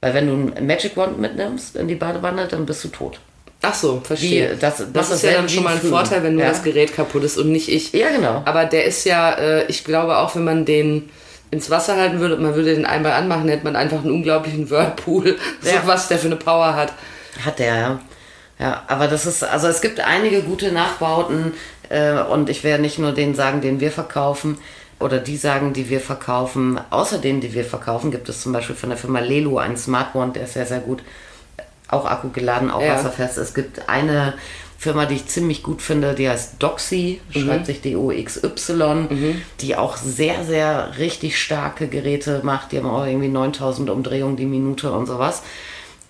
[0.00, 3.18] Weil wenn du ein Magic Wand mitnimmst in die Badewanne, dann bist du tot.
[3.68, 4.52] Ach so, verstehe.
[4.52, 6.50] Wie, das- das, das ist ist ja dann schon mal ein Vorteil, wenn nur ja.
[6.50, 7.92] das Gerät kaputt ist und nicht ich.
[7.92, 8.42] Ja, genau.
[8.44, 11.08] Aber der ist ja, äh, ich glaube auch, wenn man den
[11.50, 14.68] ins Wasser halten würde und man würde den einmal anmachen, hätte man einfach einen unglaublichen
[14.70, 15.82] Whirlpool, so Ja.
[15.84, 16.92] was der für eine Power hat.
[17.44, 18.00] Hat der, ja.
[18.58, 21.52] Ja, aber das ist, also es gibt einige gute Nachbauten
[21.90, 24.56] äh, und ich werde nicht nur den sagen, den wir verkaufen
[24.98, 26.80] oder die sagen, die wir verkaufen.
[26.88, 30.14] Außer denen, die wir verkaufen, gibt es zum Beispiel von der Firma Lelu einen Smart
[30.14, 31.02] One, der ist sehr, sehr gut.
[31.88, 32.94] Auch Akku geladen, auch Ja.
[32.94, 33.38] wasserfest.
[33.38, 34.34] Es gibt eine
[34.78, 39.08] Firma, die ich ziemlich gut finde, die heißt Doxy, schreibt sich D-O-X-Y,
[39.60, 42.72] die auch sehr, sehr richtig starke Geräte macht.
[42.72, 45.42] Die haben auch irgendwie 9000 Umdrehungen die Minute und sowas.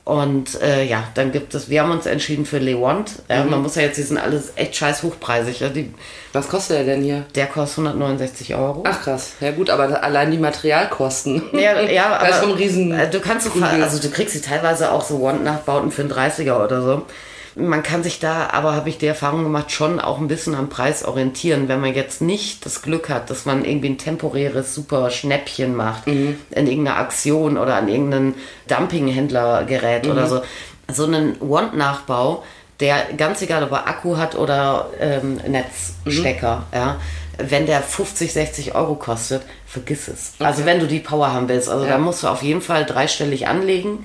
[0.07, 3.11] Und äh, ja, dann gibt es, wir haben uns entschieden für Lewand.
[3.29, 5.59] Ja, Man muss ja jetzt, die sind alles echt scheiß hochpreisig.
[5.59, 5.69] Ja.
[5.69, 5.93] Die,
[6.33, 7.27] Was kostet der denn hier?
[7.35, 8.85] der kostet 169 Euro.
[8.87, 9.33] Ach krass.
[9.41, 11.43] Ja gut, aber allein die Materialkosten.
[11.55, 12.93] Ja, ja, das ist aber schon ein Riesen.
[12.93, 16.83] äh, du kannst also du kriegst sie teilweise auch so Wand-Nachbauten für einen 30er oder
[16.83, 17.03] so.
[17.59, 20.69] Man kann sich da, aber habe ich die Erfahrung gemacht, schon auch ein bisschen am
[20.69, 25.09] Preis orientieren, wenn man jetzt nicht das Glück hat, dass man irgendwie ein temporäres super
[25.11, 26.37] Schnäppchen macht Mhm.
[26.51, 28.35] in irgendeiner Aktion oder an irgendeinem
[28.69, 30.11] Dumpinghändlergerät Mhm.
[30.11, 30.43] oder so.
[30.93, 32.45] So einen Wand-Nachbau,
[32.81, 36.77] der ganz egal, ob er Akku hat oder ähm, Netzstecker, Mhm.
[36.79, 36.97] ja,
[37.39, 40.35] wenn der 50, 60 Euro kostet, vergiss es.
[40.39, 41.93] Also wenn du die Power haben willst, also Ja.
[41.93, 44.05] da musst du auf jeden Fall dreistellig anlegen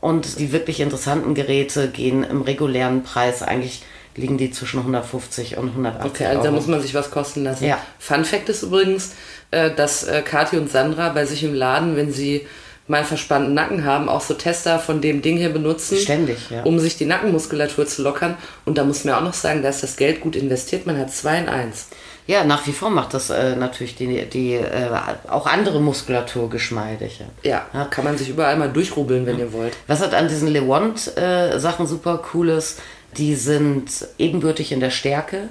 [0.00, 3.82] und die wirklich interessanten Geräte gehen im regulären Preis eigentlich
[4.16, 6.56] liegen die zwischen 150 und 180 Okay, also da Euro.
[6.56, 7.64] muss man sich was kosten lassen.
[7.64, 7.78] Ja.
[7.98, 9.12] Fun Fact ist übrigens,
[9.50, 12.46] äh, dass äh, Kathi und Sandra bei sich im Laden, wenn sie
[12.88, 15.96] mal verspannten Nacken haben, auch so Tester von dem Ding hier benutzen.
[15.96, 16.64] Ständig, ja.
[16.64, 18.36] Um sich die Nackenmuskulatur zu lockern.
[18.64, 20.86] Und da muss man auch noch sagen, da ist das Geld gut investiert.
[20.86, 21.86] Man hat zwei in eins.
[22.26, 24.88] Ja, nach wie vor macht das äh, natürlich die, die äh,
[25.28, 27.20] auch andere Muskulatur geschmeidig.
[27.42, 27.66] Ja.
[27.72, 29.76] Ja, kann man sich überall mal durchrubbeln, wenn ihr wollt.
[29.86, 32.80] Was hat an diesen Lewand-Sachen super cool ist,
[33.16, 35.48] die sind ebenbürtig in der Stärke,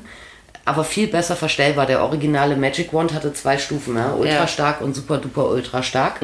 [0.64, 1.86] aber viel besser verstellbar.
[1.86, 4.14] Der originale Magic Wand hatte zwei Stufen, ja?
[4.14, 4.48] ultra Ja.
[4.48, 6.22] stark und super duper ultra stark.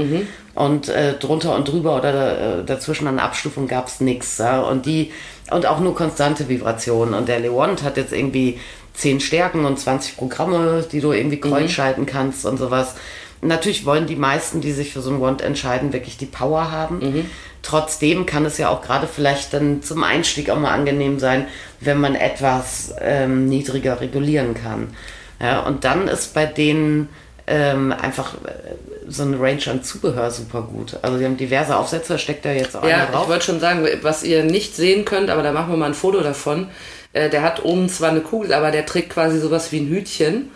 [0.54, 4.38] Und äh, drunter und drüber oder äh, dazwischen an Abstufung gab es nichts.
[4.38, 4.62] Ja?
[4.62, 5.12] Und die
[5.52, 7.14] und auch nur konstante Vibrationen.
[7.14, 8.60] Und der Lewand hat jetzt irgendwie
[8.96, 12.96] 10 Stärken und 20 Programme, die du irgendwie kreuzschalten kannst und sowas.
[13.42, 17.28] Natürlich wollen die meisten, die sich für so ein Wand entscheiden, wirklich die Power haben.
[17.62, 21.46] Trotzdem kann es ja auch gerade vielleicht dann zum Einstieg auch mal angenehm sein,
[21.82, 24.96] wenn man etwas ähm, niedriger regulieren kann.
[25.42, 27.10] Ja, und dann ist bei denen
[27.48, 28.50] ähm, einfach äh,
[29.08, 30.98] so eine Range an Zubehör super gut.
[31.02, 33.24] Also sie haben diverse Aufsätze, steckt da jetzt auch Ja, einer drauf.
[33.24, 35.94] ich wollte schon sagen, was ihr nicht sehen könnt, aber da machen wir mal ein
[35.94, 36.70] Foto davon.
[37.16, 40.52] Äh, der hat oben zwar eine Kugel, aber der trägt quasi sowas wie ein Hütchen.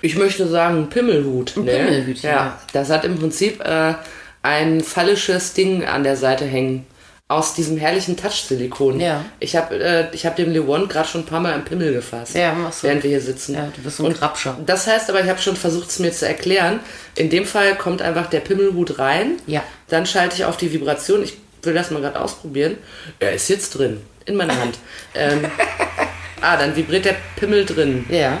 [0.00, 1.56] Ich möchte sagen, ein Pimmelhut.
[1.56, 2.58] Ein Pimmelhütchen, Ja, ja.
[2.72, 3.94] das hat im Prinzip äh,
[4.42, 6.86] ein phallisches Ding an der Seite hängen.
[7.26, 9.00] Aus diesem herrlichen Touch-Silikon.
[9.00, 9.24] Ja.
[9.40, 12.34] Ich habe äh, ich hab dem Lewon gerade schon ein paar Mal im Pimmel gefasst.
[12.34, 12.86] Ja, machst du.
[12.86, 13.54] Während wir hier sitzen.
[13.54, 14.56] Ja, du bist so ein Grabscher.
[14.66, 16.80] Das heißt aber, ich habe schon versucht, es mir zu erklären.
[17.16, 19.38] In dem Fall kommt einfach der Pimmelhut rein.
[19.46, 19.64] Ja.
[19.88, 21.24] Dann schalte ich auf die Vibration.
[21.24, 22.76] Ich will das mal gerade ausprobieren.
[23.18, 24.02] Er ist jetzt drin.
[24.26, 24.78] In meiner Hand.
[25.14, 25.46] ähm,
[26.44, 28.04] ah, dann vibriert der Pimmel drin.
[28.08, 28.38] Ja.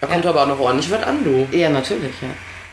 [0.00, 1.46] Da kommt aber auch noch ordentlich was an, du.
[1.56, 2.28] Ja, natürlich, ja.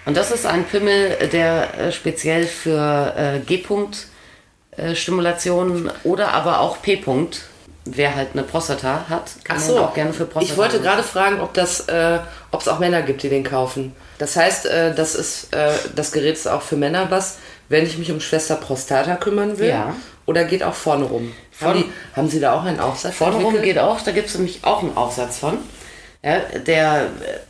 [0.06, 7.42] Und das ist ein Pimmel, der äh, speziell für äh, G-Punkt-Stimulation oder aber auch P-Punkt,
[7.86, 10.52] wer halt eine Prostata hat, kann Ach so, auch gerne für Prostata.
[10.52, 12.18] ich wollte gerade fragen, ob das, äh,
[12.52, 13.96] ob es auch Männer gibt, die den kaufen.
[14.18, 17.38] Das heißt, äh, das ist, äh, das Gerät ist auch für Männer was,
[17.70, 19.70] wenn ich mich um Schwester Prostata kümmern will.
[19.70, 19.96] Ja.
[20.26, 21.32] Oder geht auch vorne rum?
[21.52, 23.16] Vorne- haben, die, haben Sie da auch einen Aufsatz?
[23.16, 25.58] Vorne rum geht auch, da gibt es nämlich auch einen Aufsatz von,
[26.24, 27.08] ja, der äh,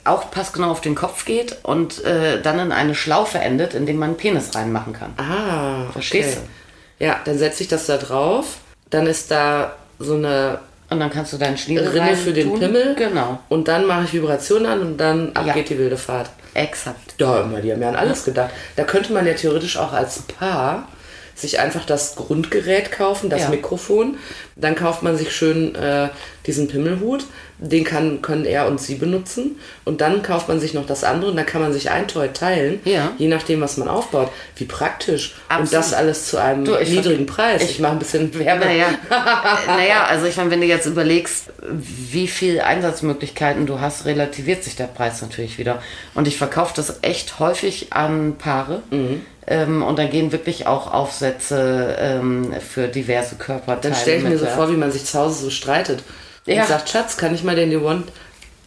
[0.08, 3.98] auch passgenau auf den Kopf geht und äh, dann in eine Schlaufe endet, in dem
[3.98, 5.14] man einen Penis reinmachen kann.
[5.18, 7.06] Ah, Verstehst okay.
[7.06, 8.58] Ja, dann setze ich das da drauf.
[8.90, 12.60] Dann ist da so eine Und dann kannst du deinen Schniedel Rinne für den reintun.
[12.74, 12.96] Pimmel.
[12.96, 15.54] Genau, Und dann mache ich Vibration an und dann ab Ja.
[15.54, 16.30] geht die wilde Fahrt.
[16.60, 17.16] Exakt.
[17.18, 18.52] Da immer, die haben ja an alles gedacht.
[18.76, 20.88] Da könnte man ja theoretisch auch als Paar
[21.36, 23.50] sich einfach das Grundgerät kaufen, das Ja.
[23.50, 24.18] Mikrofon.
[24.56, 26.10] Dann kauft man sich schön äh,
[26.46, 27.26] diesen Pimmelhut.
[27.62, 29.60] Den kann, können er und sie benutzen.
[29.84, 32.30] Und dann kauft man sich noch das andere und dann kann man sich ein Toy
[32.30, 32.80] teilen.
[32.86, 33.12] Ja.
[33.18, 34.32] Je nachdem, was man aufbaut.
[34.56, 35.36] Wie praktisch.
[35.50, 35.74] Und Absolut.
[35.74, 37.62] das alles zu einem Du, niedrigen Preis.
[37.64, 38.64] ich- Ich mache ein bisschen Werbe.
[38.66, 38.86] Naja,
[39.68, 44.76] naja, also ich meine, wenn du jetzt überlegst, wie viel Einsatzmöglichkeiten du hast, relativiert sich
[44.76, 45.82] der Preis natürlich wieder.
[46.16, 48.82] Und ich verkaufe das echt häufig an Paare.
[48.92, 49.22] Mhm.
[49.48, 53.80] Ähm, und da gehen wirklich auch Aufsätze ähm, für diverse Körperteile.
[53.82, 56.04] Dann stelle ich mir so vor, wie man sich zu Hause so streitet.
[56.56, 56.62] Ja.
[56.62, 57.72] Und sagt, Schatz, kann ich mal den?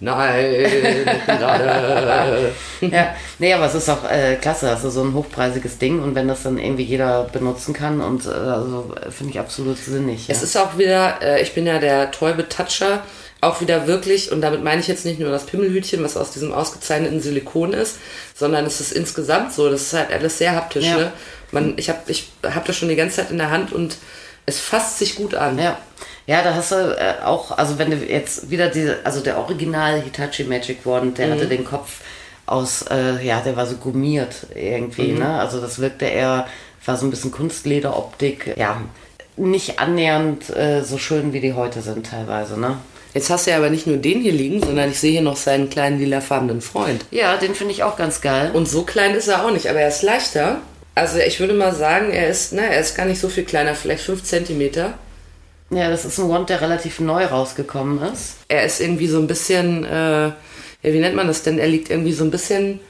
[0.03, 2.53] Nein, ich bin gerade.
[2.81, 6.27] Ja, nee, aber es ist auch äh, klasse, also so ein hochpreisiges Ding und wenn
[6.27, 10.27] das dann irgendwie jeder benutzen kann und äh, also finde ich absolut sinnig.
[10.27, 10.35] Ja.
[10.35, 13.05] Es ist auch wieder, äh, ich bin ja der Toy-Betatscher,
[13.41, 16.53] auch wieder wirklich, und damit meine ich jetzt nicht nur das Pimmelhütchen, was aus diesem
[16.53, 17.99] ausgezeichneten Silikon ist,
[18.35, 20.87] sondern es ist insgesamt so, das ist halt alles sehr haptisch.
[20.87, 20.97] Ja.
[20.97, 21.13] Ne?
[21.53, 23.99] Man, ich habe ich hab das schon die ganze Zeit in der Hand und
[24.47, 25.59] es fasst sich gut an.
[25.59, 25.79] Ja.
[26.27, 30.01] Ja, da hast du äh, auch, also wenn du jetzt wieder diese, also der Original
[30.01, 32.01] Hitachi Magic Wand, der hatte den Kopf
[32.47, 35.41] aus, äh, ja, der war so gummiert irgendwie, ne?
[35.41, 36.47] Also das wirkte eher,
[36.85, 38.81] war so ein bisschen Kunstlederoptik, ja,
[39.37, 42.77] nicht annähernd äh, so schön, wie die heute sind teilweise, ne?
[43.15, 45.37] Jetzt hast du ja aber nicht nur den hier liegen, sondern ich sehe hier noch
[45.37, 47.05] seinen kleinen lilafarbenen Freund.
[47.11, 48.51] Ja, den finde ich auch ganz geil.
[48.55, 50.61] Und so klein ist er auch nicht, aber er ist leichter.
[50.95, 53.75] Also ich würde mal sagen, er ist, na, er ist gar nicht so viel kleiner,
[53.75, 54.95] vielleicht 5 Zentimeter.
[55.73, 58.37] Ja, das ist ein Wand, der relativ neu rausgekommen ist.
[58.49, 60.35] Er ist irgendwie so ein bisschen, äh, ja,
[60.83, 61.59] wie nennt man das denn?
[61.59, 62.81] Er liegt irgendwie so ein bisschen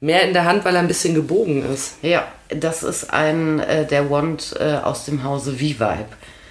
[0.00, 1.94] mehr in der Hand, weil er ein bisschen gebogen ist.
[2.02, 6.06] Ja, das ist ein, äh, der Wand äh, aus dem Hause V-Vibe.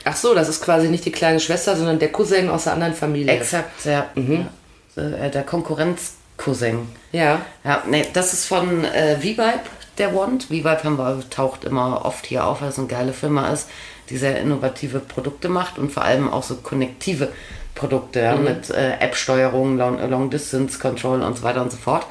[0.06, 2.94] Ach so, das ist quasi nicht die kleine Schwester, sondern der Cousin aus der anderen
[2.94, 3.34] Familie.
[3.34, 4.08] Exakt, ja.
[4.16, 5.02] ja.
[5.02, 6.88] Äh, der Konkurrenz-Cousin.
[7.12, 7.42] Ja.
[7.64, 9.62] Ja, nee, das ist von äh, V-Vibe,
[10.00, 10.46] der Wand.
[10.46, 13.68] V-Vibe haben wir, taucht immer oft hier auf, weil es eine geile Firma ist,
[14.10, 17.30] die sehr innovative Produkte macht und vor allem auch so konnektive
[17.74, 22.06] Produkte ja, mit äh, App-Steuerung, Long, Long Distance Control und so weiter und so fort.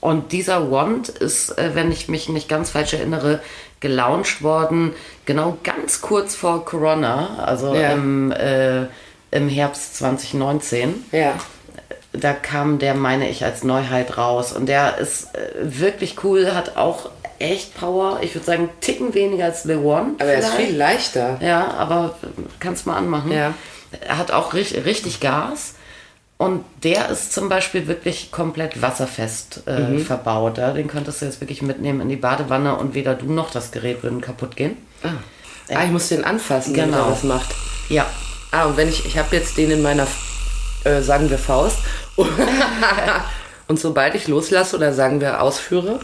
[0.00, 3.40] Und dieser Wand ist, äh, wenn ich mich nicht ganz falsch erinnere,
[3.80, 4.92] gelauncht worden,
[5.26, 7.92] genau ganz kurz vor Corona, also Ja.
[7.92, 8.86] im, äh,
[9.30, 11.34] im Herbst 2019 Ja.
[12.12, 14.52] da kam der, meine ich, als Neuheit raus.
[14.52, 18.18] Und der ist äh, wirklich cool, hat auch echt Power.
[18.22, 20.14] Ich würde sagen, einen Ticken weniger als Le One.
[20.18, 20.68] Aber er ist vielleicht.
[20.68, 21.38] viel leichter.
[21.40, 22.14] Ja, aber
[22.60, 23.32] kannst mal anmachen.
[23.32, 23.54] Ja.
[24.06, 25.74] Er hat auch richtig, richtig Gas.
[26.38, 30.04] Und der ist zum Beispiel wirklich komplett wasserfest äh, Mhm.
[30.06, 30.56] verbaut.
[30.58, 30.72] Ja?
[30.72, 34.02] Den könntest du jetzt wirklich mitnehmen in die Badewanne und weder du noch das Gerät
[34.02, 34.76] würden kaputt gehen.
[35.02, 37.04] Ah, ich muss den anfassen, wenn Genau.
[37.04, 37.50] er das macht.
[37.90, 38.06] Ja.
[38.52, 40.06] Ah, und wenn ich, ich habe jetzt den in meiner,
[40.84, 41.78] äh, sagen wir Faust.
[43.68, 46.00] und sobald ich loslasse oder sagen wir ausführe,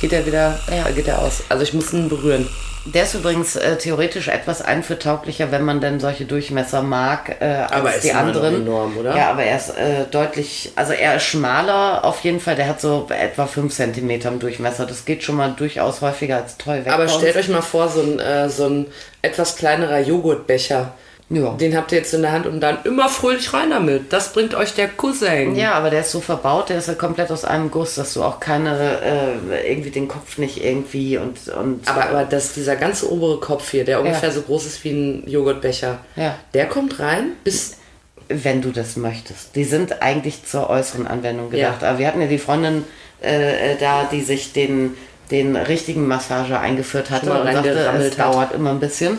[0.00, 0.88] geht er wieder, Ja.
[0.88, 1.42] äh, geht er aus.
[1.48, 2.48] Also ich muss ihn berühren.
[2.88, 7.72] Der ist übrigens äh, theoretisch etwas einführtauglicher, wenn man denn solche Durchmesser mag, äh, als
[7.72, 8.54] Aber die anderen.
[8.62, 9.16] enorm, oder?
[9.16, 12.54] Ja, aber er ist äh, deutlich, also er ist schmaler auf jeden Fall.
[12.54, 14.86] Der hat so etwa 5 cm im Durchmesser.
[14.86, 16.92] Das geht schon mal durchaus häufiger als toll weg.
[16.92, 18.86] Aber stellt euch mal vor, so ein, äh, so ein
[19.20, 20.92] etwas kleinerer Joghurtbecher.
[21.28, 21.54] Ja.
[21.54, 24.12] Den habt ihr jetzt in der Hand und dann immer fröhlich rein damit.
[24.12, 25.56] Das bringt euch der Cousin.
[25.56, 28.22] Ja, aber der ist so verbaut, der ist ja komplett aus einem Guss, dass du
[28.22, 29.00] auch keine,
[29.50, 31.48] äh, irgendwie den Kopf nicht irgendwie und.
[31.48, 34.34] und Aber, aber das, dieser ganze obere Kopf hier, der ungefähr Ja.
[34.36, 36.36] so groß ist wie ein Joghurtbecher, Ja.
[36.54, 37.76] der kommt rein bis.
[38.28, 39.54] wenn du das möchtest.
[39.54, 41.82] Die sind eigentlich zur äußeren Anwendung gedacht.
[41.82, 41.90] Ja.
[41.90, 42.84] Aber wir hatten ja die Freundin
[43.22, 44.96] äh, äh, da, die sich den,
[45.30, 48.18] den richtigen Massager eingeführt hatte und sagte, es hat.
[48.18, 49.18] dauert immer ein bisschen.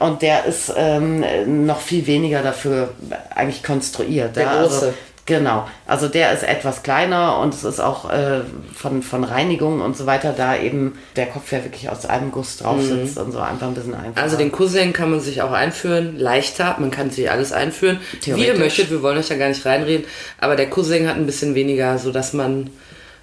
[0.00, 2.90] Und der ist ähm, noch viel weniger dafür
[3.34, 4.36] eigentlich konstruiert.
[4.36, 4.62] Der ja.
[4.62, 4.86] große.
[4.86, 4.94] Also,
[5.26, 8.40] Genau, also der ist etwas kleiner und es ist auch äh,
[8.74, 12.58] von, von Reinigung und so weiter, da eben der Kopf ja wirklich aus einem Guss
[12.58, 14.22] drauf sitzt und so einfach ein bisschen einfacher.
[14.22, 18.46] Also den Cousin kann man sich auch einführen, leichter, man kann sich alles einführen, wie
[18.46, 20.04] ihr möchtet, wir wollen euch ja gar nicht reinreden,
[20.38, 22.68] aber der Cousin hat ein bisschen weniger, so dass man,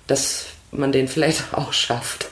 [0.07, 2.27] dass man den vielleicht auch schafft.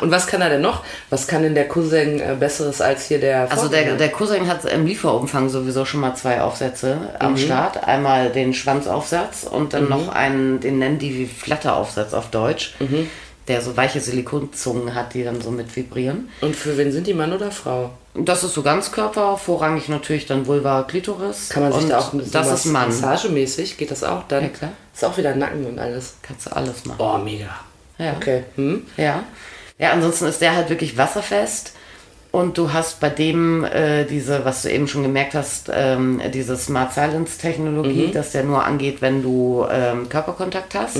[0.00, 0.84] Und was kann er denn noch?
[1.10, 3.96] Was kann denn der Cousin äh, besseres als hier der Also der, Vorgänger?
[3.96, 7.38] der Cousin hat im Lieferumfang sowieso schon mal zwei Aufsätze am Mhm.
[7.38, 7.84] Start.
[7.84, 13.08] Einmal den Schwanzaufsatz und dann noch einen, den nennen die wie Flatteraufsatz auf Deutsch, Mhm.
[13.48, 16.28] der so weiche Silikonzungen hat, die dann so mit vibrieren.
[16.40, 17.90] Und für wen sind die, Mann oder Frau?
[18.14, 21.48] Das ist so Ganzkörper, vorrangig natürlich dann Vulva, Klitoris.
[21.48, 22.88] Kann man sich und da auch ein bisschen Das ist Mann.
[22.88, 24.44] massagemäßig, geht das auch dann?
[24.44, 24.72] Ja, klar.
[24.94, 26.14] Ist auch wieder Nacken und alles.
[26.22, 27.00] Kannst du alles machen.
[27.00, 27.50] Oh, mega.
[27.98, 28.14] Ja.
[28.16, 28.44] Okay.
[28.56, 28.86] Hm?
[28.96, 29.24] Ja.
[29.78, 31.72] Ja, ansonsten ist der halt wirklich wasserfest.
[32.30, 36.56] Und du hast bei dem äh, diese, was du eben schon gemerkt hast, ähm, diese
[36.56, 40.98] Smart Silence Technologie, dass der nur angeht, wenn du ähm, Körperkontakt hast.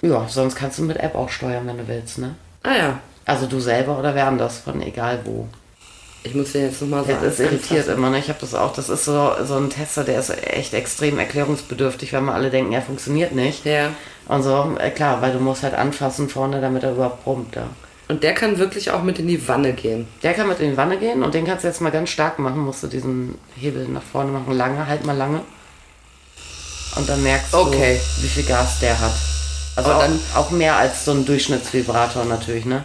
[0.00, 2.36] Ja, sonst kannst du mit App auch steuern, wenn du willst, ne?
[2.62, 2.98] Ah ja.
[3.26, 5.46] Also du selber oder wer anders, von egal wo.
[6.26, 8.18] Ich muss den jetzt nochmal so Ja, das irritiert immer, ne?
[8.18, 12.12] Ich habe das auch, das ist so, so ein Tester, der ist echt extrem erklärungsbedürftig,
[12.12, 13.64] weil wir alle denken, er funktioniert nicht.
[13.64, 13.90] Ja.
[14.26, 17.68] Und so, äh, klar, weil du musst halt anfassen vorne, damit er überhaupt brummt, ja.
[18.08, 20.08] Und der kann wirklich auch mit in die Wanne gehen.
[20.24, 22.38] Der kann mit in die Wanne gehen und den kannst du jetzt mal ganz stark
[22.40, 22.58] machen.
[22.60, 25.40] Musst du diesen Hebel nach vorne machen, lange, halt mal lange.
[26.96, 28.00] Und dann merkst Okay.
[28.16, 29.12] du, wie viel Gas der hat.
[29.76, 32.84] Also auch, dann- auch mehr als so ein Durchschnittsvibrator natürlich, ne?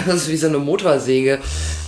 [0.06, 1.38] Das ist wie so eine Motorsäge.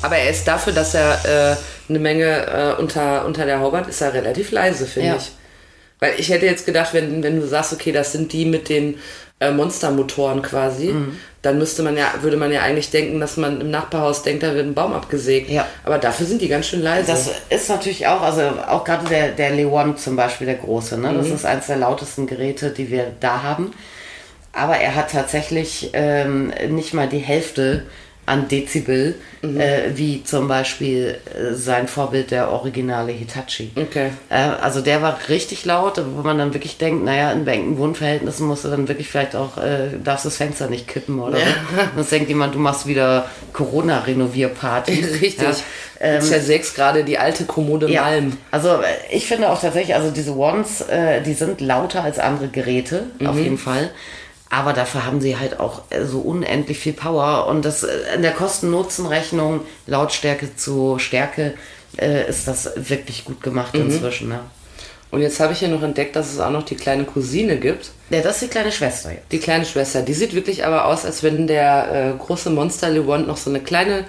[0.03, 1.57] Aber er ist dafür, dass er äh,
[1.89, 5.17] eine Menge äh, unter, unter der Haube hat, ist er relativ leise, finde Ja.
[5.17, 5.31] ich.
[6.01, 8.99] Weil ich hätte jetzt gedacht, wenn, wenn du sagst, okay, das sind die mit den
[9.41, 11.19] äh, Monstermotoren quasi, Mhm.
[11.43, 14.55] dann müsste man ja, würde man ja eigentlich denken, dass man im Nachbarhaus denkt, da
[14.55, 15.51] wird ein Baum abgesägt.
[15.51, 15.67] Ja.
[15.85, 17.07] Aber dafür sind die ganz schön leise.
[17.11, 21.11] Das ist natürlich auch, also auch gerade der, der Leon zum Beispiel, der große, ne?
[21.13, 21.19] Mhm.
[21.19, 23.73] Das ist eines der lautesten Geräte, die wir da haben.
[24.59, 27.85] Aber er hat tatsächlich ähm, nicht mal die Hälfte
[28.27, 29.59] an Dezibel, Mhm.
[29.61, 33.71] äh, wie zum Beispiel äh, sein Vorbild, der originale Hitachi.
[33.77, 34.11] Okay.
[34.29, 38.47] Äh, also der war richtig laut, wo man dann wirklich denkt, naja, in engen Wohnverhältnissen
[38.49, 41.45] musst du dann wirklich vielleicht auch, äh, darfst das Fenster nicht kippen oder so.
[41.95, 44.93] Sonst denkt jemand, du machst wieder Corona-Renovierparty.
[45.21, 45.41] Richtig.
[45.41, 45.53] Ja,
[46.01, 48.37] ähm, du zersägst gerade die alte Kommode ja, Malm.
[48.51, 52.49] also äh, ich finde auch tatsächlich, also diese Ones, äh, die sind lauter als andere
[52.49, 53.43] Geräte, auf Mhm.
[53.43, 53.91] jeden Fall.
[54.51, 57.47] Aber dafür haben sie halt auch äh, so unendlich viel Power.
[57.49, 61.55] Und das äh, in der Kosten-Nutzen-Rechnung, Lautstärke zu Stärke,
[61.99, 63.83] äh, ist das wirklich gut gemacht Mhm.
[63.91, 64.29] inzwischen.
[64.29, 64.41] Ne?
[65.11, 67.91] Und jetzt habe ich ja noch entdeckt, dass es auch noch die kleine Cousine gibt.
[68.11, 69.33] Ja, das ist die kleine Schwester jetzt.
[69.33, 73.27] Die kleine Schwester, die sieht wirklich aber aus, als wenn der äh, große Monster Lewand
[73.27, 74.05] noch so eine kleine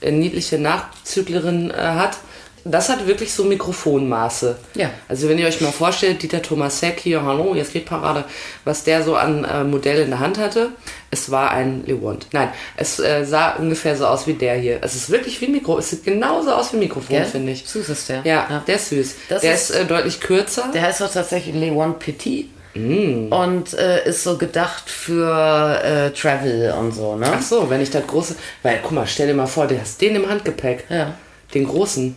[0.00, 2.18] äh, niedliche Nachzüglerin äh, hat.
[2.66, 4.56] Das hat wirklich so Mikrofonmaße.
[4.74, 4.90] Ja.
[5.08, 8.24] Also wenn ihr euch mal vorstellt, Dieter Tomasek hier, hallo, jetzt geht Parade,
[8.64, 10.70] was der so an äh, Modell in der Hand hatte,
[11.10, 12.26] es war ein Lewand.
[12.32, 14.78] Nein, es äh, sah ungefähr so aus wie der hier.
[14.82, 17.24] Es ist wirklich wie ein Mikro, es sieht genauso aus wie ein Mikrofon, Gell?
[17.26, 17.66] finde ich.
[17.66, 18.22] Süß ist der.
[18.24, 18.64] Ja, Ja.
[18.66, 19.14] der ist süß.
[19.28, 20.70] Das der ist- ist, äh, deutlich kürzer.
[20.72, 22.48] Der heißt doch tatsächlich Leon Petit.
[22.76, 23.32] Mm.
[23.32, 27.30] Und äh, ist so gedacht für äh, Travel und so, ne?
[27.32, 28.34] Ach so, wenn ich das große.
[28.64, 30.84] Weil, guck mal, stell dir mal vor, du hast den im Handgepäck.
[30.88, 31.14] Ja.
[31.54, 32.16] Den großen.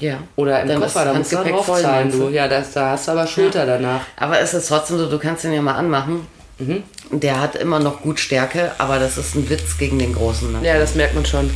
[0.00, 0.18] Ja.
[0.36, 2.28] Oder im Dann Koffer, da musst du draufzahlen, du.
[2.28, 4.00] Ja, das, da hast du aber Schulter danach.
[4.16, 6.26] Aber es ist trotzdem so, du kannst den ja mal anmachen.
[6.58, 6.82] Mhm.
[7.10, 10.52] Der hat immer noch gut Stärke, aber das ist ein Witz gegen den großen.
[10.52, 10.58] Ne?
[10.66, 11.50] Ja, das merkt man schon.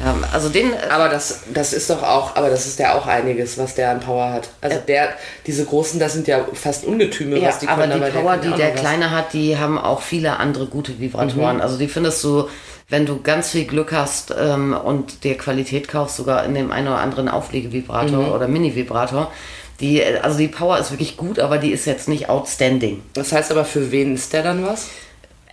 [0.00, 3.06] Ja, also den, äh, Aber das, das ist doch auch, aber das ist ja auch
[3.08, 4.48] einiges, was der an Power hat.
[4.60, 4.82] Also Ja.
[4.86, 5.08] der,
[5.44, 7.98] diese großen, das sind ja fast Ungetüme, ja, was die aber können.
[8.00, 8.70] die aber Power, die der.
[8.74, 11.56] Kleine hat, die haben auch viele andere gute Vibratoren.
[11.56, 11.62] Mhm.
[11.62, 12.48] Also die findest du,
[12.88, 16.88] wenn du ganz viel Glück hast ähm, und dir Qualität kaufst, sogar in dem einen
[16.88, 18.32] oder anderen Auflegevibrator Mhm.
[18.32, 19.30] oder Mini-Vibrator.
[19.80, 23.02] Die, also die Power ist wirklich gut, aber die ist jetzt nicht outstanding.
[23.14, 24.88] Das heißt aber, für wen ist der dann was?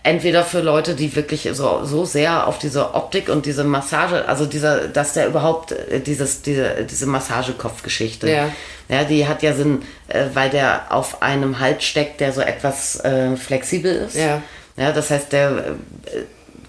[0.02, 4.46] entweder für Leute, die wirklich so, so sehr auf diese Optik und diese Massage, also
[4.46, 8.50] dieser, dass der überhaupt äh, dieses, diese, diese Massagekopfgeschichte, Ja.
[8.88, 13.00] ja, die hat ja Sinn, äh, weil der auf einem Halt steckt, der so etwas
[13.04, 14.14] äh, flexibel ist.
[14.14, 14.42] Ja.
[14.76, 16.20] Ja, das heißt, der, äh,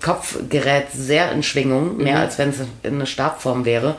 [0.01, 3.95] Kopf gerät sehr in Schwingung, mehr als wenn es in eine Stabform wäre.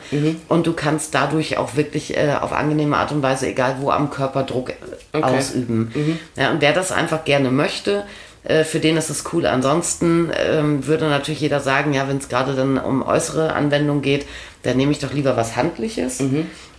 [0.47, 4.09] Und du kannst dadurch auch wirklich äh, auf angenehme Art und Weise, egal wo am
[4.09, 5.91] Körper Druck äh, ausüben.
[6.35, 8.03] Ja, und wer das einfach gerne möchte,
[8.43, 9.45] äh, für den ist es cool.
[9.45, 14.25] Ansonsten ähm, würde natürlich jeder sagen, ja, wenn es gerade dann um äußere Anwendung geht,
[14.63, 16.19] dann nehme ich doch lieber was Handliches.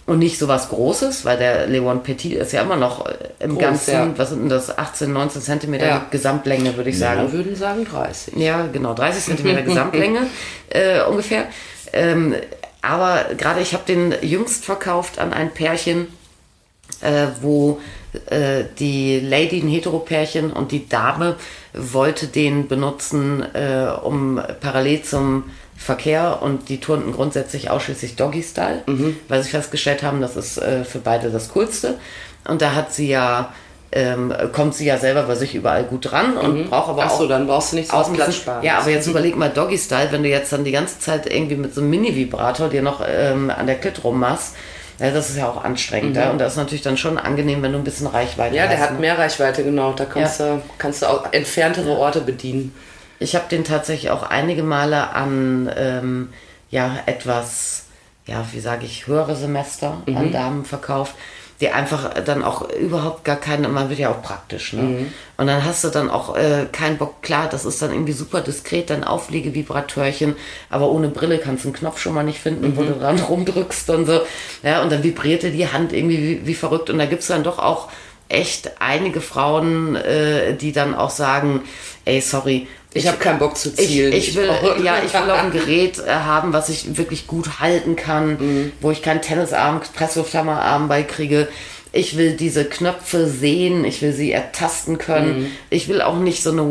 [0.07, 3.53] Und nicht so was Großes, weil der Leon Petit ist ja immer noch äh, im
[3.53, 4.13] Groß, Ganzen, ja.
[4.17, 6.07] was sind denn das, 18, 19 Zentimeter Ja.
[6.11, 7.31] Gesamtlänge, würde ich sagen.
[7.31, 8.37] Wir würden sagen 30.
[8.37, 10.27] Ja, genau, 30 Zentimeter Gesamtlänge
[10.71, 11.47] äh, ungefähr.
[11.93, 12.35] Ähm,
[12.83, 16.09] aber gerade ich habe den jüngst verkauft an ein Pärchen,
[17.03, 17.81] äh, wo
[18.27, 21.37] äh, die Lady, ein Hetero-Pärchen und die Dame
[21.73, 25.45] wollte den benutzen, äh, um parallel zum
[25.83, 28.83] Verkehr und die turnten grundsätzlich ausschließlich Doggy-Style,
[29.29, 31.95] weil sie festgestellt haben, das ist äh, für beide das Coolste.
[32.47, 33.55] Und da hat sie ja,
[33.91, 37.25] ähm, kommt sie ja selber bei sich überall gut dran und braucht aber Ach so,
[37.25, 38.67] auch dann brauchst du nicht so ein bisschen- Platzsparendes.
[38.71, 41.75] Ja, aber jetzt überleg mal Doggy-Style, wenn du jetzt dann die ganze Zeit irgendwie mit
[41.75, 44.55] so einem Mini-Vibrator dir noch ähm, an der Klit rummachst,
[44.99, 46.15] ja, das ist ja auch anstrengend.
[46.15, 46.31] Ja?
[46.31, 48.57] Und das ist natürlich dann schon angenehm, wenn du ein bisschen Reichweite Mhm.
[48.57, 48.71] Ja, hast.
[48.73, 48.99] der hat ne?
[49.01, 49.93] mehr Reichweite, genau.
[49.95, 52.75] Da kannst, du, kannst du auch entferntere Orte bedienen.
[53.21, 56.31] Ich habe den tatsächlich auch einige Male an ähm,
[56.71, 57.85] ja etwas,
[58.27, 60.17] ja, wie sage ich, höhere Semester Mhm.
[60.17, 61.15] an Damen verkauft,
[61.61, 64.83] die einfach dann auch überhaupt gar keine, man wird ja auch praktisch, ne?
[64.83, 65.13] Mhm.
[65.37, 68.41] Und dann hast du dann auch äh, keinen Bock, klar, das ist dann irgendwie super
[68.41, 70.37] diskret, dein Auflegevibrateurchen,
[70.71, 73.01] aber ohne Brille kannst du einen Knopf schon mal nicht finden, wo du Mhm.
[73.01, 74.23] dran rumdrückst und so.
[74.63, 76.89] Ja, und dann vibrierte die Hand irgendwie wie, wie verrückt.
[76.89, 77.89] Und da gibt's dann doch auch
[78.31, 81.63] echt einige Frauen, äh, die dann auch sagen,
[82.07, 84.13] ey, sorry, Ich habe keinen Bock zu ich, zielen.
[84.13, 87.61] ich will, brauche- ja, ich will auch ein Gerät äh, haben, was ich wirklich gut
[87.61, 88.73] halten kann, Mhm.
[88.81, 91.49] wo ich keinen Tennisarm, Presslufthammerarm beikriege.
[91.93, 95.41] Ich will diese Knöpfe sehen, ich will sie ertasten können.
[95.41, 95.47] Mhm.
[95.71, 96.63] Ich will auch nicht so eine,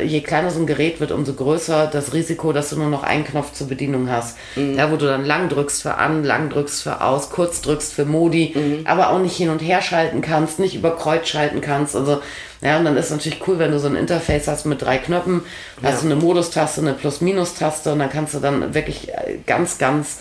[0.00, 3.02] äh, je kleiner so ein Gerät wird, umso größer das Risiko, dass du nur noch
[3.02, 4.36] einen Knopf zur Bedienung hast.
[4.56, 4.76] Mhm.
[4.76, 8.04] Ja, wo du dann lang drückst für an, lang drückst für aus, kurz drückst für
[8.04, 8.80] Modi, Mhm.
[8.86, 11.96] aber auch nicht hin und her schalten kannst, nicht über Kreuz schalten kannst.
[11.96, 12.20] Also,
[12.60, 15.42] ja, und dann ist natürlich cool, wenn du so ein Interface hast mit drei Knöpfen,
[15.82, 19.08] hast du eine Modustaste, eine Plus-Minus-Taste und dann kannst du dann wirklich
[19.46, 20.18] ganz, ganz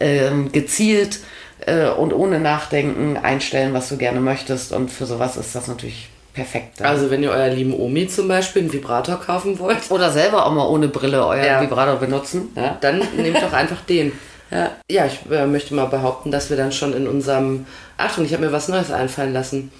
[0.00, 1.18] ähm, gezielt
[1.66, 4.72] äh, und ohne Nachdenken einstellen, was du gerne möchtest.
[4.72, 6.80] Und für sowas ist das natürlich perfekt.
[6.80, 6.88] dann.
[6.88, 10.52] Also wenn ihr eurer lieben Omi zum Beispiel einen Vibrator kaufen wollt, Oder selber auch
[10.52, 11.60] mal ohne Brille euer Ja.
[11.60, 12.50] Vibrator benutzen.
[12.56, 12.76] Ja?
[12.80, 14.12] dann nehmt doch einfach den.
[14.50, 14.70] Ja.
[14.90, 17.66] Ja, ich äh, möchte mal behaupten, dass wir dann schon in unserem...
[17.96, 19.72] Achtung, ich habe mir was Neues einfallen lassen.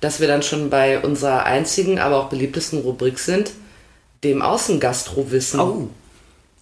[0.00, 3.52] Dass wir dann schon bei unserer einzigen, aber auch beliebtesten Rubrik sind,
[4.24, 5.60] dem Außengastro-Wissen.
[5.60, 5.88] Oh.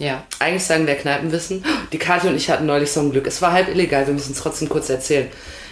[0.01, 0.25] Ja.
[0.39, 1.63] Eigentlich sagen wir Kneipenwissen.
[1.93, 3.27] Die Kathi und ich hatten neulich so ein Glück.
[3.27, 5.29] Es war halb illegal, wir müssen es trotzdem kurz erzählen.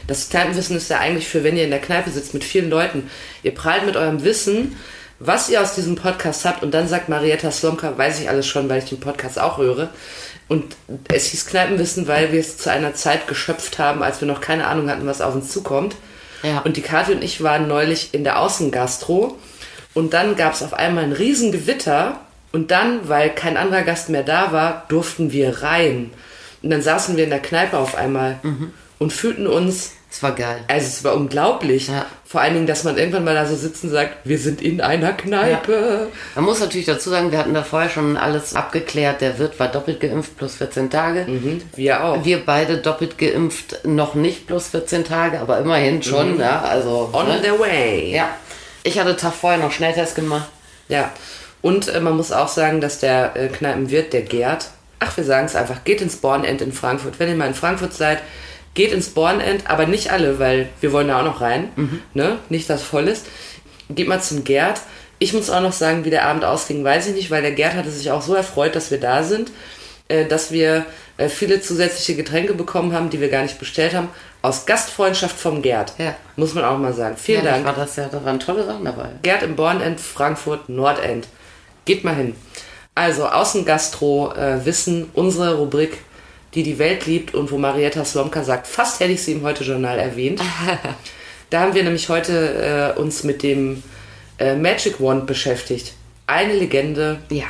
[0.06, 3.10] Das Kneipenwissen ist ja eigentlich für, wenn ihr in der Kneipe sitzt mit vielen Leuten.
[3.42, 4.76] Ihr prallt mit eurem Wissen,
[5.18, 8.68] was ihr aus diesem Podcast habt und dann sagt Marietta Slomka, weiß ich alles schon,
[8.68, 9.88] weil ich den Podcast auch höre.
[10.46, 10.76] Und
[11.08, 14.66] es hieß Kneipenwissen, weil wir es zu einer Zeit geschöpft haben, als wir noch keine
[14.66, 15.96] Ahnung hatten, was auf uns zukommt.
[16.42, 16.60] Ja.
[16.60, 19.38] Und die Kathi und ich waren neulich in der Außengastro
[19.94, 22.20] und dann gab es auf einmal ein Riesengewitter
[22.52, 26.10] und dann, weil kein anderer Gast mehr da war, durften wir rein.
[26.62, 28.40] Und dann saßen wir in der Kneipe auf einmal
[28.98, 30.58] und fühlten uns, Das war geil.
[30.66, 31.88] also es war unglaublich.
[31.88, 32.06] Ja.
[32.24, 34.80] Vor allen Dingen, dass man irgendwann mal da so sitzen und sagt, wir sind in
[34.80, 36.08] einer Kneipe.
[36.34, 39.20] Man muss natürlich dazu sagen, wir hatten da vorher schon alles abgeklärt.
[39.20, 41.26] Der Wirt war doppelt geimpft plus 14 Tage.
[41.26, 41.62] Mhm.
[41.76, 42.24] Wir auch.
[42.24, 47.08] Wir beide doppelt geimpft, noch nicht plus 14 Tage, aber immerhin schon, ja, also.
[47.08, 47.14] Mhm.
[47.14, 47.40] On ne?
[47.42, 48.12] the way.
[48.14, 48.30] Ja.
[48.82, 50.48] Ich hatte Tag vorher noch Schnelltest gemacht.
[50.88, 51.12] Ja,
[51.68, 55.44] und äh, man muss auch sagen, dass der äh, Kneipenwirt, der Gerd, ach, wir sagen
[55.44, 57.20] es einfach, geht ins Bornend in Frankfurt.
[57.20, 58.22] Wenn ihr mal in Frankfurt seid,
[58.72, 61.68] geht ins Bornend, aber nicht alle, weil wir wollen da auch noch rein,
[62.14, 62.38] ne?
[62.48, 63.26] Nicht, dass voll ist.
[63.90, 64.80] Geht mal zum Gerd.
[65.18, 67.74] Ich muss auch noch sagen, wie der Abend ausging, weiß ich nicht, weil der Gerd
[67.74, 69.50] hatte sich auch so erfreut, dass wir da sind,
[70.08, 70.86] äh, dass wir
[71.18, 74.08] äh, viele zusätzliche Getränke bekommen haben, die wir gar nicht bestellt haben,
[74.40, 75.92] aus Gastfreundschaft vom Gerd.
[75.98, 76.14] Ja.
[76.36, 77.18] Muss man auch mal sagen.
[77.18, 77.66] Vielen ja, Dank.
[77.66, 79.10] War das ja, da waren tolle Sachen dabei.
[79.20, 81.28] Gerd im Bornend, Frankfurt, Nordend.
[81.88, 82.34] Geht mal hin.
[82.94, 85.96] Also Außengastro äh, Wissen, unsere Rubrik,
[86.52, 89.98] die die Welt liebt und wo Marietta Slomka sagt, fast hätte ich sie im Heute-Journal
[89.98, 90.38] erwähnt.
[91.50, 93.82] da haben wir nämlich heute äh, uns mit dem
[94.38, 95.94] äh, Magic Wand beschäftigt.
[96.26, 97.46] Eine Legende Ja.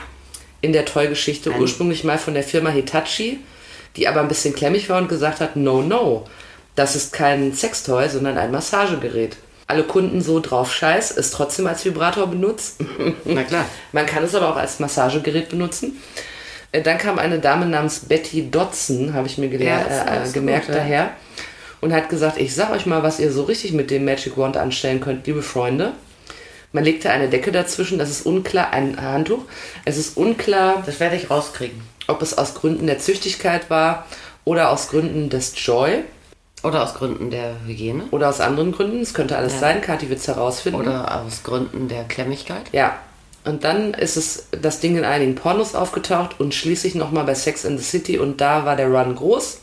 [0.61, 3.41] in der Toy-Geschichte, ursprünglich mal von der Firma Hitachi,
[3.97, 6.27] die aber ein bisschen klemmig war und gesagt hat, no, no,
[6.77, 9.37] das ist kein Sextoy, sondern ein Massagegerät.
[9.69, 12.77] Alle Kunden so drauf scheiß, es trotzdem als Vibrator benutzt.
[13.25, 13.67] Na klar.
[13.93, 16.03] Man kann es aber auch als Massagegerät benutzen.
[16.73, 20.75] Äh, Dann kam eine Dame namens Betty Dodson, habe ich mir Ja, äh, gemerkt ja.
[20.75, 21.11] daher,
[21.81, 24.57] und hat gesagt, ich sag euch mal, was ihr so richtig mit dem Magic Wand
[24.57, 25.93] anstellen könnt, liebe Freunde.
[26.73, 29.43] Man legte eine Decke dazwischen, das ist unklar, ein Handtuch.
[29.85, 31.81] Es ist unklar, Das werde ich rauskriegen.
[32.07, 34.07] ob es aus Gründen der Züchtigkeit war
[34.45, 36.05] oder aus Gründen des Joy
[36.63, 38.05] Oder aus Gründen der Hygiene.
[38.11, 39.01] oder aus anderen Gründen.
[39.01, 39.59] Es könnte alles Ja.
[39.61, 39.81] sein.
[39.81, 40.81] Kathi wird es herausfinden.
[40.81, 42.63] Oder aus Gründen der Klemmigkeit.
[42.73, 42.99] Ja.
[43.45, 47.65] Und dann ist es das Ding in einigen Pornos aufgetaucht und schließlich nochmal bei Sex
[47.65, 49.59] in the City und da war der Run groß.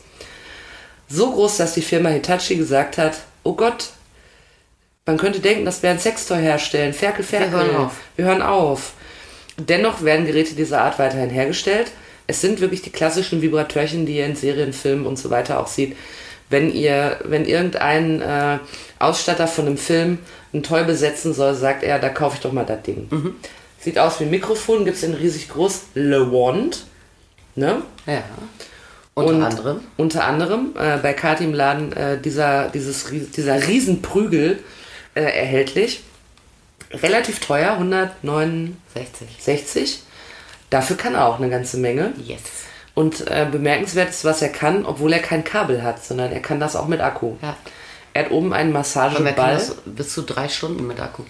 [1.08, 3.90] So groß, dass die Firma Hitachi gesagt hat, oh Gott,
[5.04, 6.92] man könnte denken, dass wir ein Sextoy herstellen.
[6.92, 7.50] Ferkel, Ferkel.
[7.52, 7.92] hören auf.
[8.16, 8.92] Wir hören auf.
[9.56, 11.92] Dennoch werden Geräte dieser Art weiterhin hergestellt.
[12.26, 15.68] Es sind wirklich die klassischen Vibratörchen, die ihr in Serien, Filmen und so weiter auch
[15.68, 15.96] seht.
[16.48, 18.58] Wenn ihr, wenn irgendein äh,
[18.98, 20.18] Ausstatter von einem Film
[20.54, 23.08] ein Toy besetzen soll, sagt er, da kaufe ich doch mal das Ding.
[23.80, 26.84] Sieht aus wie ein Mikrofon, gibt es in riesig groß Le Wand.
[27.54, 27.82] Ne?
[28.06, 28.22] Ja.
[29.14, 29.80] Unter Und anderem.
[29.96, 34.62] Unter anderem äh, bei Kati im Laden äh, dieser, dieses, dieser Riesenprügel
[35.14, 36.02] äh, erhältlich.
[36.92, 39.28] Relativ teuer, 169.
[39.40, 40.02] 60.
[40.68, 42.12] Dafür kann er auch eine ganze Menge.
[42.22, 42.40] Yes.
[42.96, 46.60] Und äh, bemerkenswert ist, was er kann, obwohl er kein Kabel hat, sondern er kann
[46.60, 47.34] das auch mit Akku.
[47.42, 47.54] Ja.
[48.14, 49.02] Er hat oben einen Aber wer
[49.34, 49.60] kann Massageball.
[49.84, 51.22] bis zu drei Stunden mit Akku?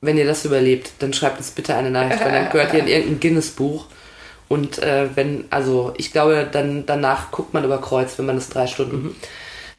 [0.00, 2.88] Wenn ihr das überlebt, dann schreibt uns bitte eine Nachricht, weil dann gehört ihr in
[2.88, 3.84] irgendein Guinness-Buch.
[4.48, 8.48] Und äh, wenn, also ich glaube, dann danach guckt man über Kreuz, wenn man das
[8.48, 9.14] drei Stunden.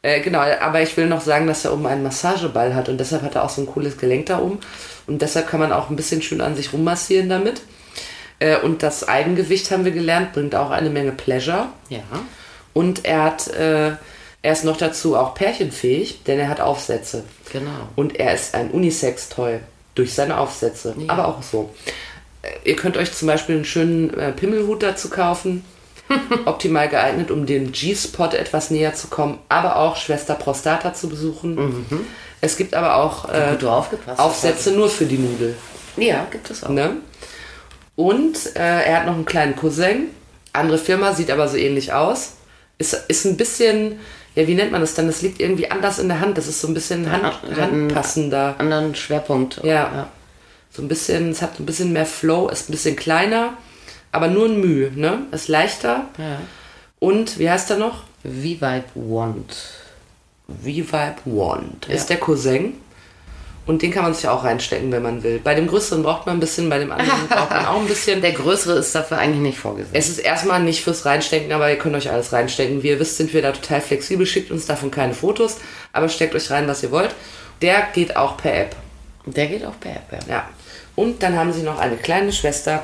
[0.04, 3.24] Äh, genau, aber ich will noch sagen, dass er oben einen Massageball hat und deshalb
[3.24, 4.60] hat er auch so ein cooles Gelenk da oben.
[5.08, 7.62] Und deshalb kann man auch ein bisschen schön an sich rummassieren damit.
[8.44, 11.68] Äh, und das Eigengewicht haben wir gelernt, bringt auch eine Menge Pleasure.
[11.88, 12.02] Ja.
[12.74, 13.92] Und er hat, äh,
[14.42, 17.24] er ist noch dazu auch pärchenfähig, denn er hat Aufsätze.
[17.54, 17.88] Genau.
[17.96, 19.60] Und er ist ein Unisex-Toy
[19.96, 20.94] durch seine Aufsätze.
[20.98, 21.14] Ja.
[21.14, 21.74] Aber auch so.
[22.42, 25.64] Äh, Ihr könnt euch zum Beispiel einen schönen äh, Pimmelhut dazu kaufen.
[26.46, 32.06] Optimal geeignet, um dem G-Spot etwas näher zu kommen, aber auch Schwester Prostata zu besuchen.
[32.42, 33.58] Es gibt aber auch äh,
[34.18, 35.56] Aufsätze nur für die Nudel.
[35.96, 36.70] Ja, gibt es auch.
[36.70, 36.98] Ne?
[37.96, 40.08] Und äh, er hat noch einen kleinen Cousin.
[40.52, 42.34] Andere Firma, sieht aber so ähnlich aus.
[42.78, 44.00] Ist, ist ein bisschen,
[44.36, 45.08] ja, wie nennt man das dann?
[45.08, 46.38] Das liegt irgendwie anders in der Hand.
[46.38, 48.56] Das ist so ein bisschen Hand, handpassender.
[48.58, 49.62] Anderen Schwerpunkt.
[49.64, 50.10] Ja.
[50.72, 53.54] So ein bisschen, es hat ein bisschen mehr Flow, ist ein bisschen kleiner,
[54.12, 55.20] aber nur ein Mühe, ne?
[55.32, 56.08] Ist leichter.
[56.18, 56.40] ja.
[57.00, 58.04] Und, wie heißt er noch?
[58.24, 59.54] V-Vibe Wand.
[60.48, 61.86] V-Vibe Wand.
[61.90, 61.96] Ja.
[61.96, 62.76] Ist der Cousin.
[63.66, 65.40] Und den kann man sich auch reinstecken, wenn man will.
[65.42, 68.22] Bei dem größeren braucht man ein bisschen, bei dem anderen braucht man auch ein bisschen.
[68.22, 69.96] Der größere ist dafür eigentlich nicht vorgesehen.
[69.96, 72.84] Es ist erstmal nicht fürs Reinstecken, aber ihr könnt euch alles reinstecken.
[72.84, 74.26] Wie ihr wisst, sind wir da total flexibel.
[74.26, 75.58] Schickt uns davon keine Fotos,
[75.94, 77.16] aber steckt euch rein, was ihr wollt.
[77.62, 78.76] Der geht auch per App.
[79.26, 80.20] Der geht auch per App, ja.
[80.28, 80.50] Ja.
[80.96, 82.84] Und dann haben sie noch eine kleine Schwester,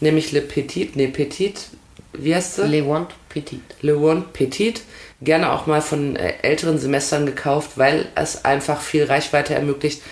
[0.00, 1.68] nämlich Le Petit, nee, Petit,
[2.14, 2.66] wie heißt sie?
[2.66, 3.62] Le Wand Petit.
[3.80, 4.82] Le One Petit.
[5.22, 10.02] Gerne auch mal von äh, älteren Semestern gekauft, weil es einfach viel Reichweite ermöglicht.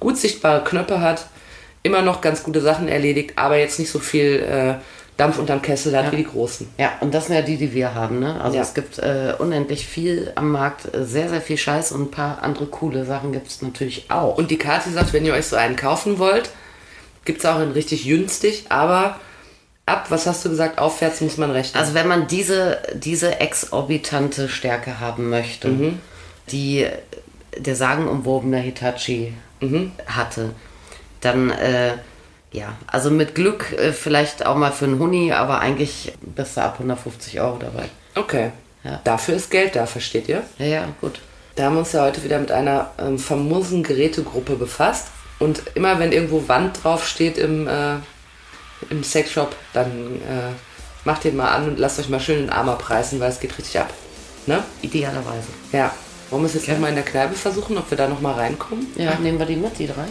[0.00, 1.26] Gut sichtbare Knöpfe hat,
[1.82, 4.74] immer noch ganz gute Sachen erledigt, aber jetzt nicht so viel äh,
[5.16, 6.66] Dampf unterm Kessel hat wie die großen.
[6.76, 8.40] Ja, und das sind ja die, die wir haben, ne?
[8.40, 8.62] Also Ja.
[8.62, 12.42] es gibt äh, unendlich viel am Markt, äh, sehr, sehr viel Scheiß und ein paar
[12.42, 14.36] andere coole Sachen gibt es natürlich auch.
[14.36, 16.50] Und die Karte sagt, wenn ihr euch so einen kaufen wollt,
[17.24, 19.20] gibt es auch in richtig günstig, aber
[19.86, 21.80] ab, was hast du gesagt, aufwärts muss man rechnen.
[21.80, 25.98] Also wenn man diese, diese exorbitante Stärke haben möchte, Mhm.
[26.50, 26.86] die
[27.56, 29.92] der sagenumwobene Hitachi Mhm.
[30.06, 30.50] hatte,
[31.20, 31.92] dann äh,
[32.52, 36.62] ja, also mit Glück äh, vielleicht auch mal für einen Huni, aber eigentlich bist du
[36.62, 37.84] ab 150 Euro dabei.
[38.14, 38.50] okay.
[38.84, 39.00] Ja.
[39.02, 40.42] Dafür ist Geld da, versteht ihr?
[40.58, 41.18] Ja, ja, gut.
[41.54, 45.06] Da haben wir uns ja heute wieder mit einer ähm, famosen Gerätegruppe befasst.
[45.38, 47.94] Und immer wenn irgendwo Wand drauf steht im, äh,
[48.90, 50.52] im Sexshop, dann äh,
[51.04, 53.56] macht den mal an und lasst euch mal schön den Arm abreißen, weil es geht
[53.58, 53.92] richtig ab.
[54.46, 54.62] Ne?
[54.82, 55.48] Idealerweise.
[55.72, 55.92] Ja.
[56.30, 58.32] Wollen wir es jetzt noch mal in der Kneipe versuchen, ob wir da noch mal
[58.32, 58.86] reinkommen?
[58.96, 60.06] Ja, nehmen wir die mit, die drei?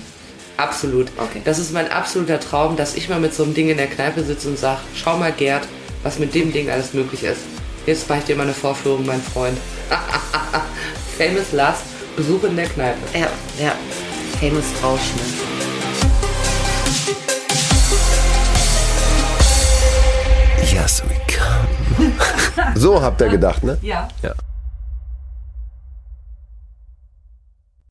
[0.58, 1.08] Absolut.
[1.18, 1.42] Okay.
[1.44, 4.24] Das ist mein absoluter Traum, dass ich mal mit so einem Ding in der Kneipe
[4.24, 5.68] sitze und sage, schau mal Gerd,
[6.04, 7.42] was mit dem Ding alles möglich ist.
[7.86, 9.58] Jetzt mache ich dir mal eine Vorführung, mein Freund.
[11.18, 11.84] Famous Last,
[12.16, 13.00] Besuch in der Kneipe.
[13.14, 13.28] Ja,
[13.60, 13.76] ja.
[14.40, 15.53] Famous Rausch, ne?
[20.74, 22.14] Yes, we come.
[22.76, 23.78] so habt ihr gedacht, ne?
[23.82, 24.08] Ja.
[24.24, 24.34] Ja.